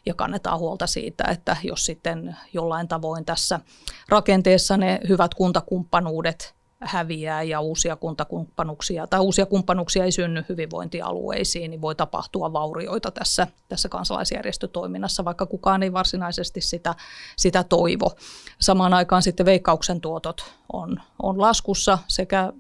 ja 0.06 0.14
kannetaan 0.14 0.58
huolta 0.58 0.86
siitä, 0.86 1.24
että 1.30 1.56
jos 1.62 1.86
sitten 1.86 2.36
jollain 2.52 2.88
tavoin 2.88 3.24
tässä 3.24 3.60
rakenteessa 4.08 4.76
ne 4.76 5.00
hyvät 5.08 5.34
kuntakumppanuudet 5.34 6.54
häviää 6.80 7.42
ja 7.42 7.60
uusia 7.60 7.96
kuntakumppanuksia 7.96 9.06
tai 9.06 9.20
uusia 9.20 9.46
kumppanuksia 9.46 10.04
ei 10.04 10.12
synny 10.12 10.44
hyvinvointialueisiin, 10.48 11.70
niin 11.70 11.80
voi 11.80 11.94
tapahtua 11.94 12.52
vaurioita 12.52 13.10
tässä, 13.10 13.46
tässä 13.68 13.88
kansalaisjärjestötoiminnassa, 13.88 15.24
vaikka 15.24 15.46
kukaan 15.46 15.82
ei 15.82 15.92
varsinaisesti 15.92 16.60
sitä, 16.60 16.94
sitä 17.36 17.64
toivo. 17.64 18.12
Samaan 18.60 18.94
aikaan 18.94 19.22
sitten 19.22 19.46
veikkauksen 19.46 20.00
tuotot 20.00 20.44
on, 20.72 21.00
on 21.22 21.40
laskussa 21.40 21.98
sekä 22.08 22.52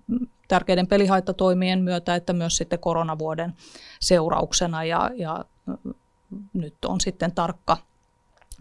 tärkeiden 0.48 0.86
pelihaittatoimien 0.86 1.82
myötä 1.82 2.14
että 2.14 2.32
myös 2.32 2.56
sitten 2.56 2.78
koronavuoden 2.78 3.54
seurauksena 4.00 4.84
ja, 4.84 5.10
ja 5.14 5.44
nyt 6.52 6.84
on 6.84 7.00
sitten 7.00 7.32
tarkka 7.32 7.76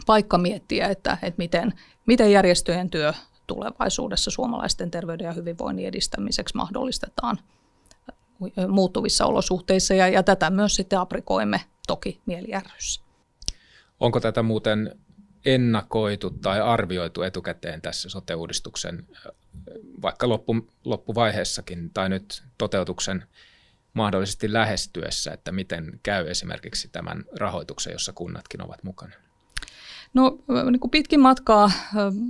paikka 0.06 0.38
miettiä, 0.38 0.88
että, 0.88 1.18
että 1.22 1.38
miten, 1.38 1.74
miten 2.06 2.32
järjestöjen 2.32 2.90
työ 2.90 3.14
tulevaisuudessa 3.54 4.32
suomalaisten 4.32 4.92
terveyden 4.92 5.26
ja 5.26 5.34
hyvinvoinnin 5.34 5.88
edistämiseksi 5.88 6.56
mahdollistetaan 6.56 7.40
muuttuvissa 8.68 9.26
olosuhteissa 9.26 9.94
ja, 9.94 10.08
ja 10.08 10.24
tätä 10.24 10.50
myös 10.50 10.76
sitten 10.76 11.00
aprikoimme 11.00 11.62
toki 11.88 12.22
mielijärryssä. 12.26 13.02
Onko 14.00 14.20
tätä 14.20 14.44
muuten 14.44 15.00
ennakoitu 15.46 16.30
tai 16.30 16.62
arvioitu 16.62 17.22
etukäteen 17.22 17.82
tässä 17.82 18.10
sote-uudistuksen 18.10 19.08
vaikka 20.02 20.30
loppu, 20.30 20.68
loppuvaiheessakin 20.86 21.90
tai 21.94 22.10
nyt 22.10 22.44
toteutuksen 22.58 23.24
mahdollisesti 23.94 24.54
lähestyessä, 24.54 25.32
että 25.32 25.52
miten 25.52 26.00
käy 26.04 26.30
esimerkiksi 26.30 26.90
tämän 26.92 27.24
rahoituksen, 27.40 27.92
jossa 27.92 28.14
kunnatkin 28.14 28.66
ovat 28.66 28.84
mukana? 28.84 29.16
No 30.14 30.38
niin 30.72 30.80
kuin 30.80 30.92
pitkin 30.92 31.20
matkaa 31.20 31.72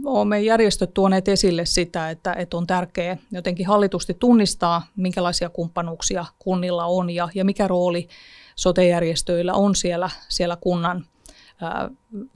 olemme 0.06 0.42
järjestöt 0.42 0.94
tuoneet 0.94 1.28
esille 1.28 1.66
sitä, 1.66 2.10
että, 2.10 2.34
että 2.34 2.58
on 2.58 2.68
tärkeää 2.68 3.18
jotenkin 3.32 3.68
hallitusti 3.68 4.14
tunnistaa, 4.14 4.88
minkälaisia 4.96 5.50
kumppanuuksia 5.50 6.26
kunnilla 6.40 6.86
on 6.86 7.10
ja, 7.10 7.30
ja 7.36 7.46
mikä 7.46 7.68
rooli 7.68 8.08
sotejärjestöillä 8.56 9.54
on 9.54 9.76
siellä, 9.76 10.10
siellä 10.30 10.58
kunnan, 10.62 11.06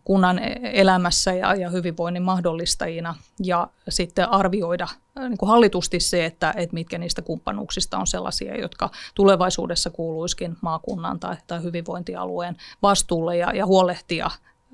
kunnan 0.03 0.39
elämässä 0.63 1.33
ja, 1.33 1.55
ja 1.55 1.69
hyvinvoinnin 1.69 2.23
mahdollistajina. 2.23 3.15
Ja 3.43 3.67
sitten 3.89 4.29
arvioida 4.29 4.87
niin 5.19 5.37
kuin 5.37 5.49
hallitusti 5.49 5.99
se, 5.99 6.25
että, 6.25 6.53
että 6.57 6.73
mitkä 6.73 6.97
niistä 6.97 7.21
kumppanuuksista 7.21 7.97
on 7.97 8.07
sellaisia, 8.07 8.57
jotka 8.57 8.89
tulevaisuudessa 9.15 9.89
kuuluisikin 9.89 10.57
maakunnan 10.61 11.19
tai, 11.19 11.35
tai 11.47 11.63
hyvinvointialueen 11.63 12.55
vastuulle 12.81 13.37
ja, 13.37 13.51
ja 13.55 13.65
huolehtia 13.65 14.29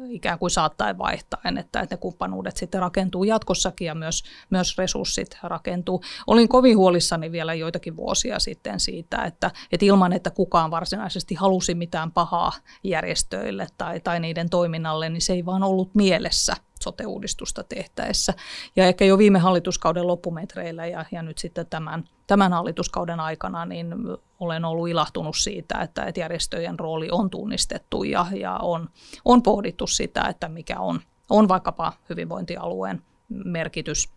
ikään 0.10 0.40
kuin 0.40 0.52
saattaen 0.52 0.98
vaihtaen, 0.98 1.58
että, 1.58 1.80
että 1.80 1.96
ne 1.96 2.00
kumppanuudet 2.00 2.58
sitten 2.58 2.82
rakentuu 2.82 3.24
jatkossakin 3.24 3.86
ja 3.86 3.96
myös, 3.96 4.24
myös 4.50 4.78
resurssit 4.78 5.38
rakentuu. 5.44 6.04
Olin 6.28 6.48
kovin 6.48 6.78
huolissani 6.78 7.32
vielä 7.32 7.54
joitakin 7.54 7.96
vuosia 7.96 8.40
sitten 8.40 8.80
siitä, 8.80 9.24
että, 9.24 9.52
että 9.72 9.86
ilman, 9.86 10.14
että 10.14 10.32
kukaan 10.32 10.72
varsinaisesti 10.72 11.36
halusi 11.36 11.76
mitään 11.76 12.12
pahaa 12.12 12.52
järjestöille 12.84 13.68
tai, 13.78 14.00
tai 14.00 14.20
niiden 14.20 14.50
toiminnalle, 14.50 15.10
niin 15.10 15.22
se 15.22 15.34
ei 15.34 15.46
vaan 15.46 15.64
ollut 15.64 15.96
mielessä 15.96 16.56
sote-uudistusta 16.84 17.64
tehtäessä. 17.64 18.34
Ja 18.76 18.86
ehkä 18.86 19.06
jo 19.06 19.18
viime 19.18 19.40
hallituskauden 19.40 20.08
loppumetreillä 20.08 20.86
ja, 20.86 21.06
ja 21.12 21.22
nyt 21.22 21.38
sitten 21.38 21.68
tämän, 21.68 22.04
tämän 22.28 22.54
hallituskauden 22.54 23.20
aikana, 23.20 23.66
niin 23.66 23.96
olen 24.40 24.66
ollut 24.66 24.90
ilahtunut 24.90 25.38
siitä, 25.38 25.80
että, 25.80 26.04
että 26.04 26.20
järjestöjen 26.20 26.80
rooli 26.80 27.08
on 27.12 27.30
tunnistettu 27.30 28.04
ja, 28.04 28.26
ja 28.40 28.58
on, 28.58 28.90
on 29.26 29.44
pohdittu 29.44 29.88
sitä, 29.88 30.22
että 30.30 30.50
mikä 30.50 30.80
on, 30.80 31.00
on 31.30 31.48
vaikkapa 31.48 31.94
hyvinvointialueen 32.10 33.02
merkitys 33.30 34.10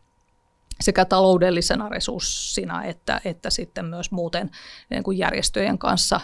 sekä 0.80 1.04
taloudellisena 1.04 1.88
resurssina 1.88 2.84
että, 2.84 3.20
että 3.24 3.50
sitten 3.50 3.84
myös 3.84 4.10
muuten 4.10 4.50
niin 4.90 5.02
kuin 5.02 5.18
järjestöjen 5.18 5.78
kanssa 5.78 6.20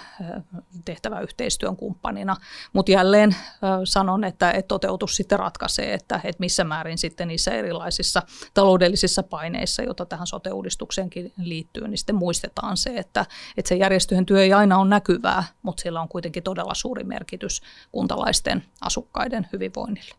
tehtävä 0.84 1.20
yhteistyön 1.20 1.76
kumppanina. 1.76 2.36
Mutta 2.72 2.92
jälleen 2.92 3.36
sanon, 3.84 4.24
että, 4.24 4.50
että 4.50 4.68
toteutus 4.68 5.16
sitten 5.16 5.38
ratkaisee, 5.38 5.94
että, 5.94 6.20
että 6.24 6.40
missä 6.40 6.64
määrin 6.64 6.98
sitten 6.98 7.28
niissä 7.28 7.50
erilaisissa 7.50 8.22
taloudellisissa 8.54 9.22
paineissa, 9.22 9.82
joita 9.82 10.06
tähän 10.06 10.26
sote-uudistukseenkin 10.26 11.32
liittyy, 11.38 11.88
niin 11.88 11.98
sitten 11.98 12.16
muistetaan 12.16 12.76
se, 12.76 12.90
että, 12.96 13.26
että 13.56 13.68
se 13.68 13.74
järjestöjen 13.74 14.26
työ 14.26 14.42
ei 14.42 14.52
aina 14.52 14.78
ole 14.78 14.88
näkyvää, 14.88 15.44
mutta 15.62 15.80
sillä 15.82 16.00
on 16.00 16.08
kuitenkin 16.08 16.42
todella 16.42 16.74
suuri 16.74 17.04
merkitys 17.04 17.62
kuntalaisten 17.92 18.64
asukkaiden 18.80 19.48
hyvinvoinnille. 19.52 20.14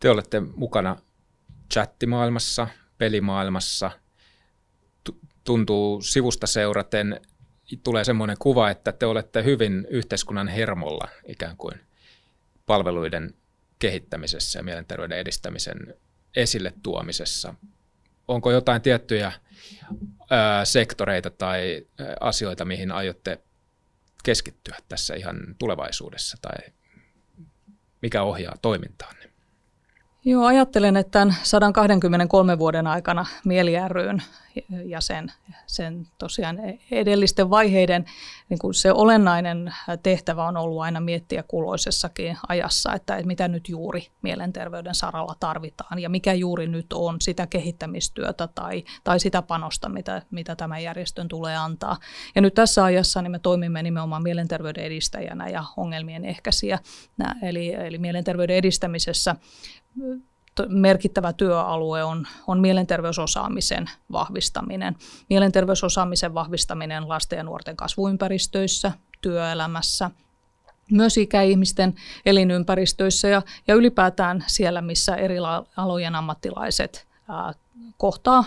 Te 0.00 0.10
olette 0.10 0.40
mukana 0.40 0.96
chattimaailmassa, 1.74 2.68
pelimaailmassa. 2.98 3.90
Tuntuu 5.44 6.02
sivusta 6.02 6.46
seuraten, 6.46 7.20
tulee 7.82 8.04
semmoinen 8.04 8.36
kuva, 8.38 8.70
että 8.70 8.92
te 8.92 9.06
olette 9.06 9.44
hyvin 9.44 9.86
yhteiskunnan 9.90 10.48
hermolla 10.48 11.08
ikään 11.28 11.56
kuin 11.56 11.80
palveluiden 12.66 13.34
kehittämisessä 13.78 14.58
ja 14.58 14.62
mielenterveyden 14.62 15.18
edistämisen 15.18 15.94
esille 16.36 16.72
tuomisessa. 16.82 17.54
Onko 18.28 18.50
jotain 18.50 18.82
tiettyjä 18.82 19.32
sektoreita 20.64 21.30
tai 21.30 21.86
asioita, 22.20 22.64
mihin 22.64 22.92
aiotte 22.92 23.38
keskittyä 24.24 24.76
tässä 24.88 25.14
ihan 25.14 25.36
tulevaisuudessa 25.58 26.38
tai 26.42 26.72
mikä 28.02 28.22
ohjaa 28.22 28.56
toimintaanne? 28.62 29.29
Joo, 30.24 30.44
ajattelen, 30.44 30.96
että 30.96 31.10
tämän 31.10 31.36
123 31.42 32.58
vuoden 32.58 32.86
aikana 32.86 33.26
Mieli 33.44 33.72
ryyn 33.88 34.22
ja 34.84 35.00
sen, 35.00 35.32
sen 35.66 36.06
tosiaan 36.18 36.58
edellisten 36.90 37.50
vaiheiden 37.50 38.04
niin 38.48 38.58
kuin 38.58 38.74
se 38.74 38.92
olennainen 38.92 39.74
tehtävä 40.02 40.44
on 40.44 40.56
ollut 40.56 40.82
aina 40.82 41.00
miettiä 41.00 41.42
kuloisessakin 41.42 42.38
ajassa, 42.48 42.94
että, 42.94 43.16
että 43.16 43.26
mitä 43.26 43.48
nyt 43.48 43.68
juuri 43.68 44.06
mielenterveyden 44.22 44.94
saralla 44.94 45.34
tarvitaan 45.40 45.98
ja 45.98 46.08
mikä 46.08 46.32
juuri 46.32 46.66
nyt 46.66 46.92
on 46.92 47.20
sitä 47.20 47.46
kehittämistyötä 47.46 48.48
tai, 48.54 48.84
tai 49.04 49.20
sitä 49.20 49.42
panosta, 49.42 49.88
mitä, 49.88 50.22
mitä 50.30 50.56
tämän 50.56 50.82
järjestön 50.82 51.28
tulee 51.28 51.56
antaa. 51.56 51.96
Ja 52.34 52.40
nyt 52.40 52.54
tässä 52.54 52.84
ajassa 52.84 53.22
niin 53.22 53.30
me 53.30 53.38
toimimme 53.38 53.82
nimenomaan 53.82 54.22
mielenterveyden 54.22 54.84
edistäjänä 54.84 55.48
ja 55.48 55.64
ongelmien 55.76 56.24
ehkäisiä, 56.24 56.78
eli, 57.42 57.74
eli 57.74 57.98
mielenterveyden 57.98 58.56
edistämisessä 58.56 59.36
merkittävä 60.68 61.32
työalue 61.32 62.04
on, 62.04 62.26
on 62.46 62.60
mielenterveysosaamisen 62.60 63.90
vahvistaminen. 64.12 64.96
Mielenterveysosaamisen 65.30 66.34
vahvistaminen 66.34 67.08
lasten 67.08 67.36
ja 67.36 67.42
nuorten 67.42 67.76
kasvuympäristöissä, 67.76 68.92
työelämässä, 69.20 70.10
myös 70.90 71.16
ikäihmisten 71.16 71.94
elinympäristöissä 72.26 73.28
ja, 73.28 73.42
ja 73.68 73.74
ylipäätään 73.74 74.44
siellä, 74.46 74.80
missä 74.80 75.16
eri 75.16 75.36
alojen 75.76 76.14
ammattilaiset 76.14 77.06
ää, 77.28 77.54
kohtaa 77.96 78.44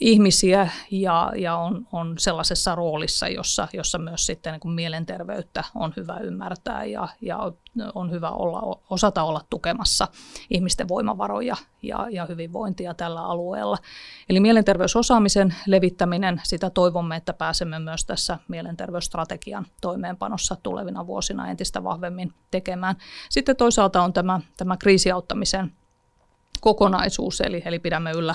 ihmisiä 0.00 0.68
ja, 0.90 1.32
ja 1.36 1.56
on, 1.56 1.86
on 1.92 2.14
sellaisessa 2.18 2.74
roolissa, 2.74 3.28
jossa, 3.28 3.68
jossa 3.72 3.98
myös 3.98 4.26
sitten 4.26 4.52
niin 4.52 4.60
kuin 4.60 4.74
mielenterveyttä 4.74 5.64
on 5.74 5.92
hyvä 5.96 6.16
ymmärtää 6.16 6.84
ja, 6.84 7.08
ja 7.20 7.52
on 7.94 8.10
hyvä 8.10 8.30
olla, 8.30 8.80
osata 8.90 9.22
olla 9.22 9.40
tukemassa 9.50 10.08
ihmisten 10.50 10.88
voimavaroja 10.88 11.56
ja, 11.82 12.06
ja 12.10 12.26
hyvinvointia 12.26 12.94
tällä 12.94 13.24
alueella. 13.24 13.78
Eli 14.28 14.40
mielenterveysosaamisen 14.40 15.54
levittäminen, 15.66 16.40
sitä 16.44 16.70
toivomme, 16.70 17.16
että 17.16 17.32
pääsemme 17.32 17.78
myös 17.78 18.04
tässä 18.04 18.38
mielenterveysstrategian 18.48 19.66
toimeenpanossa 19.80 20.56
tulevina 20.62 21.06
vuosina 21.06 21.50
entistä 21.50 21.84
vahvemmin 21.84 22.32
tekemään. 22.50 22.96
Sitten 23.30 23.56
toisaalta 23.56 24.02
on 24.02 24.12
tämä, 24.12 24.40
tämä 24.56 24.76
kriisiauttamisen 24.76 25.72
kokonaisuus, 26.60 27.40
eli, 27.40 27.62
eli 27.64 27.78
pidämme 27.78 28.10
yllä 28.10 28.34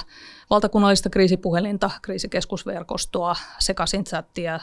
valtakunnallista 0.50 1.10
kriisipuhelinta, 1.10 1.92
kriisikeskusverkostoa, 2.02 3.36
sekaisin 3.60 4.04
chattia 4.04 4.60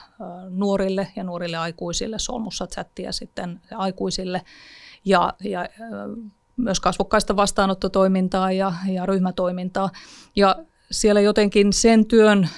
nuorille 0.48 1.08
ja 1.16 1.24
nuorille 1.24 1.56
aikuisille, 1.56 2.18
solmussa 2.18 2.66
chattia 2.66 3.12
sitten 3.12 3.60
aikuisille 3.76 4.42
ja, 5.04 5.34
ja 5.44 5.68
myös 6.56 6.80
kasvokkaista 6.80 7.36
vastaanottotoimintaa 7.36 8.52
ja, 8.52 8.72
ja 8.92 9.06
ryhmätoimintaa. 9.06 9.90
Ja 10.36 10.56
siellä 10.90 11.20
jotenkin 11.20 11.72
sen 11.72 12.06
työn 12.06 12.48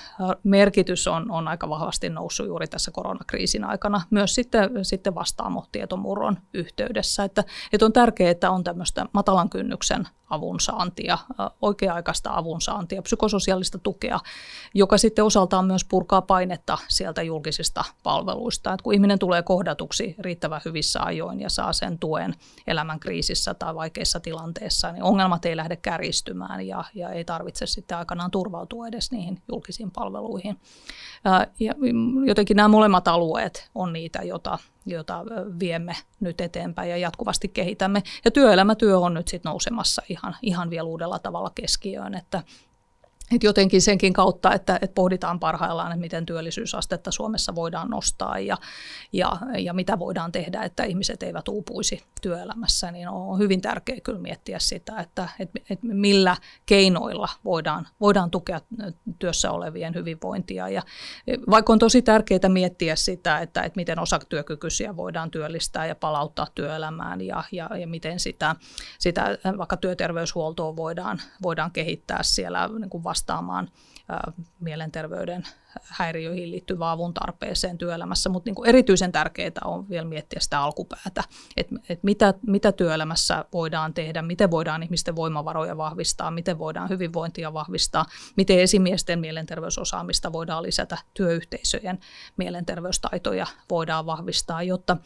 merkitys 0.42 1.08
on, 1.08 1.30
on 1.30 1.48
aika 1.48 1.68
vahvasti 1.68 2.08
noussut 2.08 2.46
juuri 2.46 2.66
tässä 2.66 2.90
koronakriisin 2.90 3.64
aikana, 3.64 4.00
myös 4.10 4.34
sitten, 4.34 4.70
sitten 4.82 5.14
vastaamo-tietomurron 5.14 6.38
yhteydessä. 6.54 7.24
Että, 7.24 7.44
että 7.72 7.86
on 7.86 7.92
tärkeää, 7.92 8.30
että 8.30 8.50
on 8.50 8.64
tämmöistä 8.64 9.06
matalan 9.12 9.50
kynnyksen 9.50 10.08
avunsaantia, 10.32 11.18
oikea-aikaista 11.62 12.30
avunsaantia, 12.34 13.02
psykososiaalista 13.02 13.78
tukea, 13.78 14.20
joka 14.74 14.98
sitten 14.98 15.24
osaltaan 15.24 15.64
myös 15.64 15.84
purkaa 15.84 16.22
painetta 16.22 16.78
sieltä 16.88 17.22
julkisista 17.22 17.84
palveluista. 18.02 18.72
Että 18.72 18.84
kun 18.84 18.94
ihminen 18.94 19.18
tulee 19.18 19.42
kohdatuksi 19.42 20.14
riittävän 20.18 20.60
hyvissä 20.64 21.02
ajoin 21.02 21.40
ja 21.40 21.50
saa 21.50 21.72
sen 21.72 21.98
tuen 21.98 22.34
elämän 22.66 23.00
kriisissä 23.00 23.54
tai 23.54 23.74
vaikeissa 23.74 24.20
tilanteissa, 24.20 24.92
niin 24.92 25.02
ongelmat 25.02 25.44
ei 25.44 25.56
lähde 25.56 25.76
käristymään 25.76 26.66
ja, 26.66 26.84
ja 26.94 27.08
ei 27.10 27.24
tarvitse 27.24 27.66
sitten 27.66 27.98
aikanaan 28.22 28.30
turvautua 28.30 28.88
edes 28.88 29.10
niihin 29.10 29.42
julkisiin 29.48 29.90
palveluihin. 29.90 30.56
Ja 31.60 31.74
jotenkin 32.26 32.56
nämä 32.56 32.68
molemmat 32.68 33.08
alueet 33.08 33.70
on 33.74 33.92
niitä, 33.92 34.22
joita 34.22 34.58
jota 34.86 35.24
viemme 35.60 35.96
nyt 36.20 36.40
eteenpäin 36.40 36.90
ja 36.90 36.96
jatkuvasti 36.96 37.48
kehitämme. 37.48 38.02
Ja 38.24 38.30
työelämätyö 38.30 38.98
on 38.98 39.14
nyt 39.14 39.28
sitten 39.28 39.50
nousemassa 39.50 40.02
ihan, 40.08 40.36
ihan 40.42 40.70
vielä 40.70 40.88
uudella 40.88 41.18
tavalla 41.18 41.50
keskiöön, 41.54 42.14
että 42.14 42.42
et 43.34 43.42
jotenkin 43.42 43.82
senkin 43.82 44.12
kautta, 44.12 44.54
että, 44.54 44.78
että 44.82 44.94
pohditaan 44.94 45.40
parhaillaan, 45.40 45.92
että 45.92 46.00
miten 46.00 46.26
työllisyysastetta 46.26 47.10
Suomessa 47.10 47.54
voidaan 47.54 47.90
nostaa 47.90 48.38
ja, 48.38 48.56
ja, 49.12 49.36
ja 49.58 49.72
mitä 49.72 49.98
voidaan 49.98 50.32
tehdä, 50.32 50.62
että 50.62 50.84
ihmiset 50.84 51.22
eivät 51.22 51.48
uupuisi 51.48 52.02
työelämässä, 52.22 52.90
niin 52.90 53.08
on 53.08 53.38
hyvin 53.38 53.60
tärkeää 53.60 54.00
kyllä 54.00 54.18
miettiä 54.18 54.58
sitä, 54.58 55.00
että, 55.00 55.28
että, 55.38 55.60
että 55.70 55.86
millä 55.86 56.36
keinoilla 56.66 57.28
voidaan, 57.44 57.88
voidaan 58.00 58.30
tukea 58.30 58.60
työssä 59.18 59.50
olevien 59.50 59.94
hyvinvointia. 59.94 60.68
Ja 60.68 60.82
vaikka 61.50 61.72
on 61.72 61.78
tosi 61.78 62.02
tärkeää 62.02 62.48
miettiä 62.48 62.96
sitä, 62.96 63.38
että, 63.38 63.62
että 63.62 63.76
miten 63.76 63.98
osatyökykyisiä 63.98 64.96
voidaan 64.96 65.30
työllistää 65.30 65.86
ja 65.86 65.94
palauttaa 65.94 66.46
työelämään 66.54 67.20
ja, 67.20 67.44
ja, 67.52 67.70
ja 67.76 67.86
miten 67.86 68.20
sitä, 68.20 68.56
sitä 68.98 69.38
vaikka 69.58 69.76
työterveyshuoltoa 69.76 70.76
voidaan, 70.76 71.20
voidaan 71.42 71.70
kehittää 71.70 72.22
siellä 72.22 72.68
niin 72.78 72.90
kuin 72.90 73.04
vasta 73.04 73.21
vastaamaan 73.22 73.68
mielenterveyden 74.60 75.44
häiriöihin 75.82 76.50
liittyvään 76.50 76.90
avun 76.90 77.14
tarpeeseen 77.14 77.78
työelämässä, 77.78 78.28
mutta 78.28 78.50
niin 78.50 78.66
erityisen 78.68 79.12
tärkeää 79.12 79.50
on 79.64 79.88
vielä 79.88 80.04
miettiä 80.04 80.40
sitä 80.40 80.60
alkupäätä, 80.60 81.24
että, 81.56 81.74
että 81.88 82.04
mitä, 82.04 82.34
mitä 82.46 82.72
työelämässä 82.72 83.44
voidaan 83.52 83.94
tehdä, 83.94 84.22
miten 84.22 84.50
voidaan 84.50 84.82
ihmisten 84.82 85.16
voimavaroja 85.16 85.76
vahvistaa, 85.76 86.30
miten 86.30 86.58
voidaan 86.58 86.88
hyvinvointia 86.88 87.52
vahvistaa, 87.52 88.06
miten 88.36 88.58
esimiesten 88.60 89.20
mielenterveysosaamista 89.20 90.32
voidaan 90.32 90.62
lisätä, 90.62 90.98
työyhteisöjen 91.14 91.98
mielenterveystaitoja 92.36 93.46
voidaan 93.70 94.06
vahvistaa, 94.06 94.62
jotta 94.62 94.96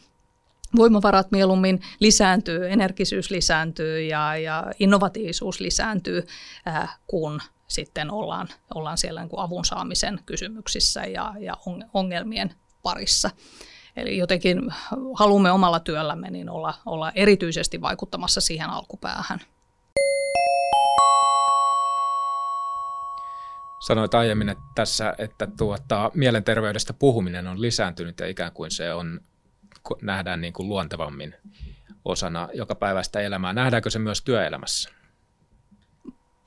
voimavarat 0.75 1.31
mieluummin 1.31 1.81
lisääntyy, 1.99 2.71
energisyys 2.71 3.31
lisääntyy 3.31 4.01
ja, 4.01 4.37
ja 4.37 4.63
innovatiivisuus 4.79 5.59
lisääntyy, 5.59 6.27
äh, 6.67 6.99
kun 7.07 7.41
sitten 7.67 8.11
ollaan, 8.11 8.47
ollaan 8.75 8.97
siellä 8.97 9.21
niin 9.21 9.29
kuin 9.29 9.39
avun 9.39 9.65
saamisen 9.65 10.19
kysymyksissä 10.25 11.05
ja, 11.05 11.33
ja 11.39 11.57
ongelmien 11.93 12.53
parissa. 12.83 13.29
Eli 13.95 14.17
jotenkin 14.17 14.61
haluamme 15.13 15.51
omalla 15.51 15.79
työllämme 15.79 16.29
niin 16.29 16.49
olla, 16.49 16.73
olla 16.85 17.11
erityisesti 17.11 17.81
vaikuttamassa 17.81 18.41
siihen 18.41 18.69
alkupäähän. 18.69 19.39
Sanoit 23.79 24.13
aiemmin 24.13 24.49
että 24.49 24.63
tässä, 24.75 25.13
että 25.17 25.47
tuota, 25.57 26.11
mielenterveydestä 26.13 26.93
puhuminen 26.93 27.47
on 27.47 27.61
lisääntynyt 27.61 28.19
ja 28.19 28.27
ikään 28.27 28.51
kuin 28.51 28.71
se 28.71 28.93
on, 28.93 29.19
nähdään 30.01 30.41
niin 30.41 30.53
kuin 30.53 30.69
luontevammin 30.69 31.35
osana 32.05 32.49
joka 32.53 32.75
päivästä 32.75 33.19
elämää. 33.19 33.53
Nähdäänkö 33.53 33.89
se 33.89 33.99
myös 33.99 34.21
työelämässä? 34.21 34.96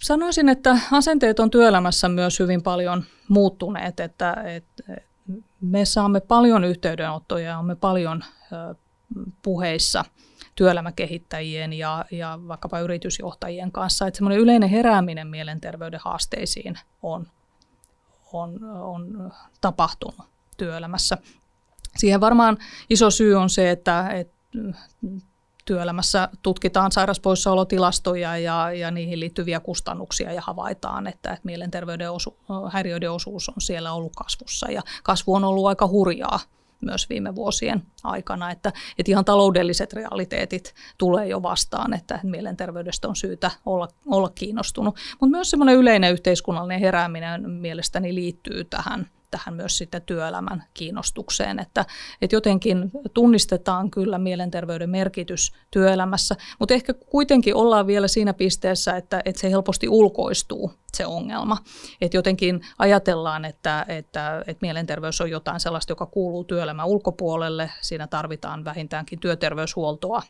Sanoisin, 0.02 0.48
että 0.48 0.78
asenteet 0.92 1.40
on 1.40 1.50
työelämässä 1.50 2.08
myös 2.08 2.38
hyvin 2.38 2.62
paljon 2.62 3.04
muuttuneet, 3.28 4.00
että, 4.00 4.32
että 4.32 5.00
me 5.60 5.84
saamme 5.84 6.20
paljon 6.20 6.64
yhteydenottoja 6.64 7.48
ja 7.48 7.56
olemme 7.56 7.74
paljon 7.74 8.24
puheissa 9.42 10.04
työelämäkehittäjien 10.54 11.72
ja, 11.72 12.04
ja 12.10 12.38
vaikkapa 12.48 12.80
yritysjohtajien 12.80 13.72
kanssa, 13.72 14.06
että 14.06 14.18
semmoinen 14.18 14.40
yleinen 14.40 14.68
herääminen 14.68 15.26
mielenterveyden 15.26 16.00
haasteisiin 16.02 16.78
on, 17.02 17.26
on, 18.32 18.64
on 18.64 19.32
tapahtunut 19.60 20.26
työelämässä. 20.56 21.18
Siihen 21.96 22.20
varmaan 22.20 22.58
iso 22.90 23.10
syy 23.10 23.34
on 23.34 23.50
se, 23.50 23.70
että, 23.70 24.08
että 24.10 24.34
työelämässä 25.70 26.28
tutkitaan 26.42 26.92
sairauspoissaolotilastoja 26.92 28.36
ja, 28.36 28.72
ja 28.72 28.90
niihin 28.90 29.20
liittyviä 29.20 29.60
kustannuksia 29.60 30.32
ja 30.32 30.40
havaitaan, 30.40 31.06
että, 31.06 31.32
että 31.32 31.40
mielenterveyden 31.44 32.12
osu, 32.12 32.38
häiriöiden 32.72 33.12
osuus 33.12 33.48
on 33.48 33.54
siellä 33.58 33.92
ollut 33.92 34.12
kasvussa 34.16 34.70
ja 34.70 34.82
kasvu 35.02 35.34
on 35.34 35.44
ollut 35.44 35.66
aika 35.66 35.86
hurjaa 35.86 36.40
myös 36.80 37.08
viime 37.08 37.34
vuosien 37.34 37.82
aikana, 38.04 38.50
että, 38.50 38.72
että 38.98 39.12
ihan 39.12 39.24
taloudelliset 39.24 39.92
realiteetit 39.92 40.74
tulee 40.98 41.26
jo 41.26 41.42
vastaan, 41.42 41.94
että 41.94 42.20
mielenterveydestä 42.22 43.08
on 43.08 43.16
syytä 43.16 43.50
olla, 43.66 43.88
olla 44.06 44.28
kiinnostunut. 44.34 44.96
Mutta 45.20 45.36
myös 45.36 45.50
semmoinen 45.50 45.76
yleinen 45.76 46.12
yhteiskunnallinen 46.12 46.80
herääminen 46.80 47.50
mielestäni 47.50 48.14
liittyy 48.14 48.64
tähän 48.64 49.06
tähän 49.30 49.54
myös 49.54 49.78
sitten 49.78 50.02
työelämän 50.02 50.64
kiinnostukseen, 50.74 51.58
että, 51.58 51.84
että 52.22 52.36
jotenkin 52.36 52.90
tunnistetaan 53.14 53.90
kyllä 53.90 54.18
mielenterveyden 54.18 54.90
merkitys 54.90 55.52
työelämässä, 55.70 56.36
mutta 56.58 56.74
ehkä 56.74 56.94
kuitenkin 56.94 57.54
ollaan 57.54 57.86
vielä 57.86 58.08
siinä 58.08 58.34
pisteessä, 58.34 58.96
että, 58.96 59.22
että 59.24 59.40
se 59.40 59.50
helposti 59.50 59.88
ulkoistuu 59.88 60.72
se 60.92 61.06
ongelma. 61.06 61.58
Että 62.00 62.16
jotenkin 62.16 62.60
ajatellaan, 62.78 63.44
että, 63.44 63.86
että, 63.88 64.44
että 64.46 64.66
mielenterveys 64.66 65.20
on 65.20 65.30
jotain 65.30 65.60
sellaista, 65.60 65.92
joka 65.92 66.06
kuuluu 66.06 66.44
työelämän 66.44 66.86
ulkopuolelle, 66.86 67.70
siinä 67.80 68.06
tarvitaan 68.06 68.64
vähintäänkin 68.64 69.20
työterveyshuoltoa 69.20 70.22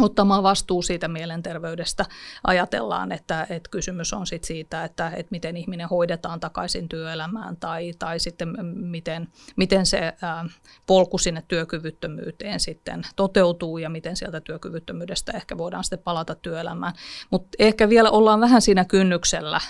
ottamaan 0.00 0.42
vastuu 0.42 0.82
siitä 0.82 1.08
mielenterveydestä. 1.08 2.04
Ajatellaan, 2.44 3.12
että, 3.12 3.46
että 3.50 3.70
kysymys 3.70 4.12
on 4.12 4.26
sit 4.26 4.44
siitä, 4.44 4.84
että, 4.84 5.08
että 5.16 5.30
miten 5.30 5.56
ihminen 5.56 5.88
hoidetaan 5.88 6.40
takaisin 6.40 6.88
työelämään 6.88 7.56
tai, 7.56 7.92
tai 7.98 8.18
sitten 8.18 8.48
miten, 8.74 9.28
miten 9.56 9.86
se 9.86 10.12
ää, 10.22 10.44
polku 10.86 11.18
sinne 11.18 11.44
työkyvyttömyyteen 11.48 12.60
sitten 12.60 13.02
toteutuu 13.16 13.78
ja 13.78 13.90
miten 13.90 14.16
sieltä 14.16 14.40
työkyvyttömyydestä 14.40 15.32
ehkä 15.32 15.58
voidaan 15.58 15.84
sitten 15.84 15.98
palata 15.98 16.34
työelämään. 16.34 16.92
Mutta 17.30 17.48
ehkä 17.58 17.88
vielä 17.88 18.10
ollaan 18.10 18.40
vähän 18.40 18.62
siinä 18.62 18.84
kynnyksellä 18.84 19.60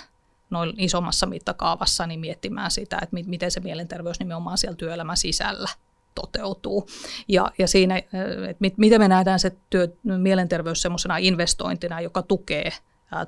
noin 0.49 0.73
isommassa 0.77 1.25
mittakaavassa 1.25 2.07
niin 2.07 2.19
miettimään 2.19 2.71
sitä, 2.71 2.99
että 3.01 3.15
miten 3.25 3.51
se 3.51 3.59
mielenterveys 3.59 4.19
nimenomaan 4.19 4.57
siellä 4.57 4.75
työelämän 4.75 5.17
sisällä 5.17 5.69
toteutuu. 6.15 6.87
Ja, 7.27 7.51
ja 7.57 7.67
siinä, 7.67 7.95
äh, 7.95 8.49
että 8.49 8.57
mit, 8.59 8.77
miten 8.77 9.01
me 9.01 9.07
nähdään 9.07 9.39
se 9.39 9.51
työ, 9.69 9.87
mielenterveys 10.03 10.81
semmoisena 10.81 11.17
investointina, 11.17 12.01
joka 12.01 12.21
tukee 12.21 12.71
ää, 13.11 13.21
äh, 13.21 13.27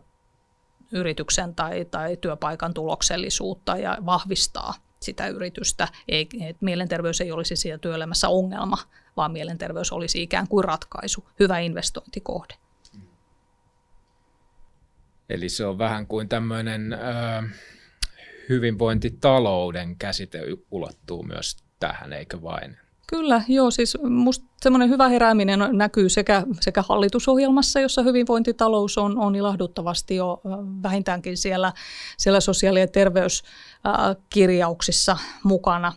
yrityksen 0.91 1.55
tai, 1.55 1.85
tai 1.85 2.17
työpaikan 2.17 2.73
tuloksellisuutta 2.73 3.77
ja 3.77 3.97
vahvistaa 4.05 4.73
sitä 5.01 5.27
yritystä. 5.27 5.87
Ei, 6.07 6.29
että 6.41 6.65
mielenterveys 6.65 7.21
ei 7.21 7.31
olisi 7.31 7.55
siellä 7.55 7.77
työelämässä 7.77 8.29
ongelma, 8.29 8.77
vaan 9.17 9.31
mielenterveys 9.31 9.91
olisi 9.91 10.21
ikään 10.21 10.47
kuin 10.47 10.63
ratkaisu, 10.63 11.29
hyvä 11.39 11.59
investointikohde. 11.59 12.53
Eli 15.29 15.49
se 15.49 15.65
on 15.65 15.77
vähän 15.77 16.07
kuin 16.07 16.29
tämmöinen 16.29 16.93
ö, 16.93 16.97
hyvinvointitalouden 18.49 19.95
käsite 19.95 20.39
ulottuu 20.71 21.23
myös 21.23 21.57
tähän, 21.81 22.13
eikö 22.13 22.41
vain? 22.41 22.77
Kyllä, 23.07 23.41
joo, 23.47 23.71
siis 23.71 23.97
musta 24.09 24.45
semmoinen 24.61 24.89
hyvä 24.89 25.09
herääminen 25.09 25.59
näkyy 25.71 26.09
sekä, 26.09 26.43
sekä 26.61 26.83
hallitusohjelmassa, 26.89 27.79
jossa 27.79 28.01
hyvinvointitalous 28.01 28.97
on, 28.97 29.17
on 29.17 29.35
ilahduttavasti 29.35 30.15
jo 30.15 30.41
vähintäänkin 30.83 31.37
siellä, 31.37 31.73
siellä 32.17 32.39
sosiaali- 32.39 32.79
ja 32.79 32.87
terveyskirjauksissa 32.87 35.17
mukana, 35.43 35.93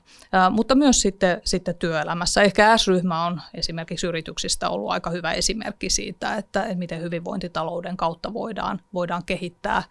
mutta 0.50 0.74
myös 0.74 1.00
sitten, 1.00 1.40
sitten 1.44 1.74
työelämässä. 1.74 2.42
Ehkä 2.42 2.78
S-ryhmä 2.78 3.26
on 3.26 3.40
esimerkiksi 3.54 4.06
yrityksistä 4.06 4.68
ollut 4.68 4.90
aika 4.90 5.10
hyvä 5.10 5.32
esimerkki 5.32 5.90
siitä, 5.90 6.36
että, 6.36 6.66
miten 6.74 7.02
hyvinvointitalouden 7.02 7.96
kautta 7.96 8.32
voidaan, 8.32 8.80
voidaan 8.94 9.24
kehittää 9.24 9.82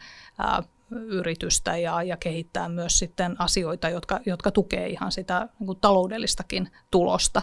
yritystä 0.94 1.78
ja, 1.78 2.04
ja 2.04 2.18
kehittää 2.18 2.70
myös 2.70 3.00
sitten 3.00 3.36
asioita, 3.40 3.90
jotka, 3.90 4.20
jotka 4.26 4.52
tukee 4.52 4.88
ihan 4.88 5.12
sitä 5.12 5.50
niin 5.60 5.66
kuin 5.66 5.80
taloudellistakin 5.80 6.70
tulosta. 6.92 7.42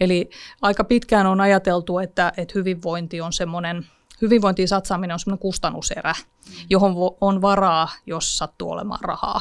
Eli 0.00 0.30
aika 0.62 0.84
pitkään 0.84 1.26
on 1.26 1.40
ajateltu, 1.40 1.98
että, 1.98 2.32
että 2.36 2.52
hyvinvointi 2.54 3.20
on 3.20 3.32
semmoinen– 3.32 3.86
hyvinvointiin 4.22 4.68
satsaaminen 4.68 5.14
on 5.14 5.18
semmoinen 5.18 5.42
kustannuserä, 5.42 6.14
johon 6.70 6.94
on 7.20 7.42
varaa, 7.42 7.88
jos 8.06 8.38
sattuu 8.38 8.70
olemaan 8.70 9.00
rahaa. 9.02 9.40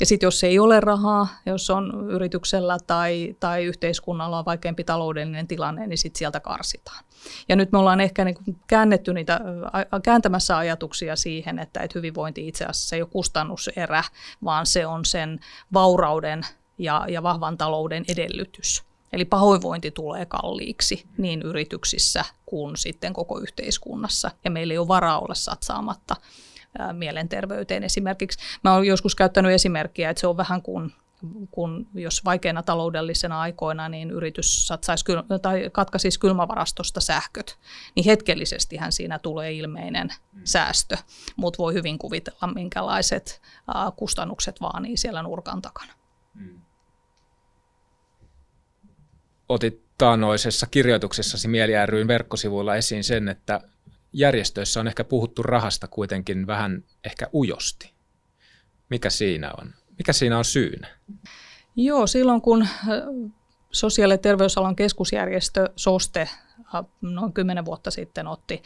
Ja 0.00 0.06
sitten 0.06 0.26
jos 0.26 0.44
ei 0.44 0.58
ole 0.58 0.80
rahaa, 0.80 1.28
jos 1.46 1.70
on 1.70 2.10
yrityksellä 2.10 2.78
tai, 2.86 3.36
tai 3.40 3.64
yhteiskunnalla 3.64 4.38
on 4.38 4.44
vaikeampi 4.44 4.84
taloudellinen 4.84 5.48
tilanne, 5.48 5.86
niin 5.86 5.98
sitten 5.98 6.18
sieltä 6.18 6.40
karsitaan. 6.40 7.04
Ja 7.48 7.56
nyt 7.56 7.72
me 7.72 7.78
ollaan 7.78 8.00
ehkä 8.00 8.24
niin 8.24 8.60
käännetty 8.66 9.12
niitä, 9.12 9.40
kääntämässä 10.02 10.58
ajatuksia 10.58 11.16
siihen, 11.16 11.58
että, 11.58 11.80
että 11.80 11.98
hyvinvointi 11.98 12.48
itse 12.48 12.64
asiassa 12.64 12.96
ei 12.96 13.02
ole 13.02 13.10
kustannuserä, 13.12 14.04
vaan 14.44 14.66
se 14.66 14.86
on 14.86 15.04
sen 15.04 15.40
vaurauden 15.72 16.42
ja, 16.78 17.04
ja 17.08 17.22
vahvan 17.22 17.58
talouden 17.58 18.04
edellytys. 18.08 18.89
Eli 19.12 19.24
pahoinvointi 19.24 19.90
tulee 19.90 20.26
kalliiksi 20.26 21.06
niin 21.18 21.42
yrityksissä 21.42 22.24
kuin 22.46 22.76
sitten 22.76 23.12
koko 23.12 23.38
yhteiskunnassa. 23.38 24.30
Ja 24.44 24.50
meillä 24.50 24.72
ei 24.72 24.78
ole 24.78 24.88
varaa 24.88 25.18
olla 25.20 25.34
satsaamatta 25.34 26.16
mielenterveyteen 26.92 27.84
esimerkiksi. 27.84 28.38
Mä 28.64 28.74
olen 28.74 28.86
joskus 28.86 29.14
käyttänyt 29.14 29.52
esimerkkiä, 29.52 30.10
että 30.10 30.20
se 30.20 30.26
on 30.26 30.36
vähän 30.36 30.62
kuin 30.62 30.92
kun 31.50 31.86
jos 31.94 32.24
vaikeina 32.24 32.62
taloudellisena 32.62 33.40
aikoina 33.40 33.88
niin 33.88 34.10
yritys 34.10 34.66
satsaisi 34.66 35.04
kyl- 35.04 35.38
tai 35.42 35.70
katkaisisi 35.72 36.20
kylmävarastosta 36.20 37.00
sähköt, 37.00 37.58
niin 37.96 38.04
hetkellisestihän 38.04 38.92
siinä 38.92 39.18
tulee 39.18 39.52
ilmeinen 39.52 40.08
säästö, 40.44 40.96
mutta 41.36 41.58
voi 41.58 41.74
hyvin 41.74 41.98
kuvitella, 41.98 42.52
minkälaiset 42.54 43.42
kustannukset 43.96 44.60
vaanii 44.60 44.96
siellä 44.96 45.22
nurkan 45.22 45.62
takana. 45.62 45.92
Mm 46.34 46.60
otit 49.50 49.82
taanoisessa 49.98 50.66
kirjoituksessasi 50.66 51.48
Mieli 51.48 51.72
ryn 51.86 52.08
verkkosivuilla 52.08 52.76
esiin 52.76 53.04
sen, 53.04 53.28
että 53.28 53.60
järjestöissä 54.12 54.80
on 54.80 54.86
ehkä 54.86 55.04
puhuttu 55.04 55.42
rahasta 55.42 55.88
kuitenkin 55.88 56.46
vähän 56.46 56.84
ehkä 57.04 57.26
ujosti. 57.34 57.92
Mikä 58.90 59.10
siinä 59.10 59.50
on? 59.60 59.74
Mikä 59.98 60.12
siinä 60.12 60.38
on 60.38 60.44
syynä? 60.44 60.88
Joo, 61.76 62.06
silloin 62.06 62.40
kun 62.40 62.66
sosiaali- 63.72 64.14
ja 64.14 64.18
terveysalan 64.18 64.76
keskusjärjestö 64.76 65.68
SOSTE 65.76 66.28
noin 67.00 67.32
kymmenen 67.32 67.64
vuotta 67.64 67.90
sitten 67.90 68.26
otti 68.26 68.62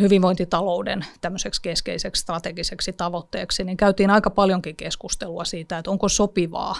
hyvinvointitalouden 0.00 1.04
tämmöiseksi 1.20 1.62
keskeiseksi 1.62 2.22
strategiseksi 2.22 2.92
tavoitteeksi, 2.92 3.64
niin 3.64 3.76
käytiin 3.76 4.10
aika 4.10 4.30
paljonkin 4.30 4.76
keskustelua 4.76 5.44
siitä, 5.44 5.78
että 5.78 5.90
onko 5.90 6.08
sopivaa 6.08 6.76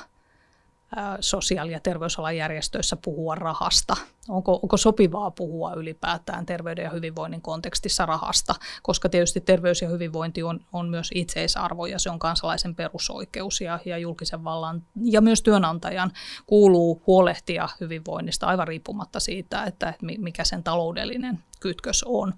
sosiaali- 1.20 1.72
ja 1.72 1.81
terveysalan 1.81 2.37
järjestöissä 2.37 2.96
puhua 3.05 3.35
rahasta? 3.35 3.96
Onko, 4.29 4.61
onko 4.62 4.77
sopivaa 4.77 5.31
puhua 5.31 5.75
ylipäätään 5.75 6.46
terveyden 6.46 6.83
ja 6.83 6.90
hyvinvoinnin 6.90 7.42
kontekstissa 7.42 8.07
rahasta? 8.07 8.55
Koska 8.83 9.09
tietysti 9.09 9.40
terveys 9.40 9.83
ja 9.83 9.88
hyvinvointi 9.88 10.42
on, 10.42 10.61
on 10.72 10.88
myös 10.88 11.11
itseisarvo 11.14 11.87
ja 11.87 11.99
se 11.99 12.11
on 12.11 12.18
kansalaisen 12.18 12.75
perusoikeus 12.75 13.61
ja, 13.61 13.79
ja 13.85 13.99
julkisen 13.99 14.44
vallan 14.44 14.83
ja 15.05 15.20
myös 15.20 15.42
työnantajan 15.42 16.12
kuuluu 16.46 17.03
huolehtia 17.07 17.68
hyvinvoinnista 17.81 18.46
aivan 18.46 18.68
riippumatta 18.68 19.20
siitä, 19.20 19.64
että, 19.64 19.94
mikä 20.18 20.44
sen 20.44 20.62
taloudellinen 20.62 21.38
kytkös 21.61 22.05
on. 22.09 22.35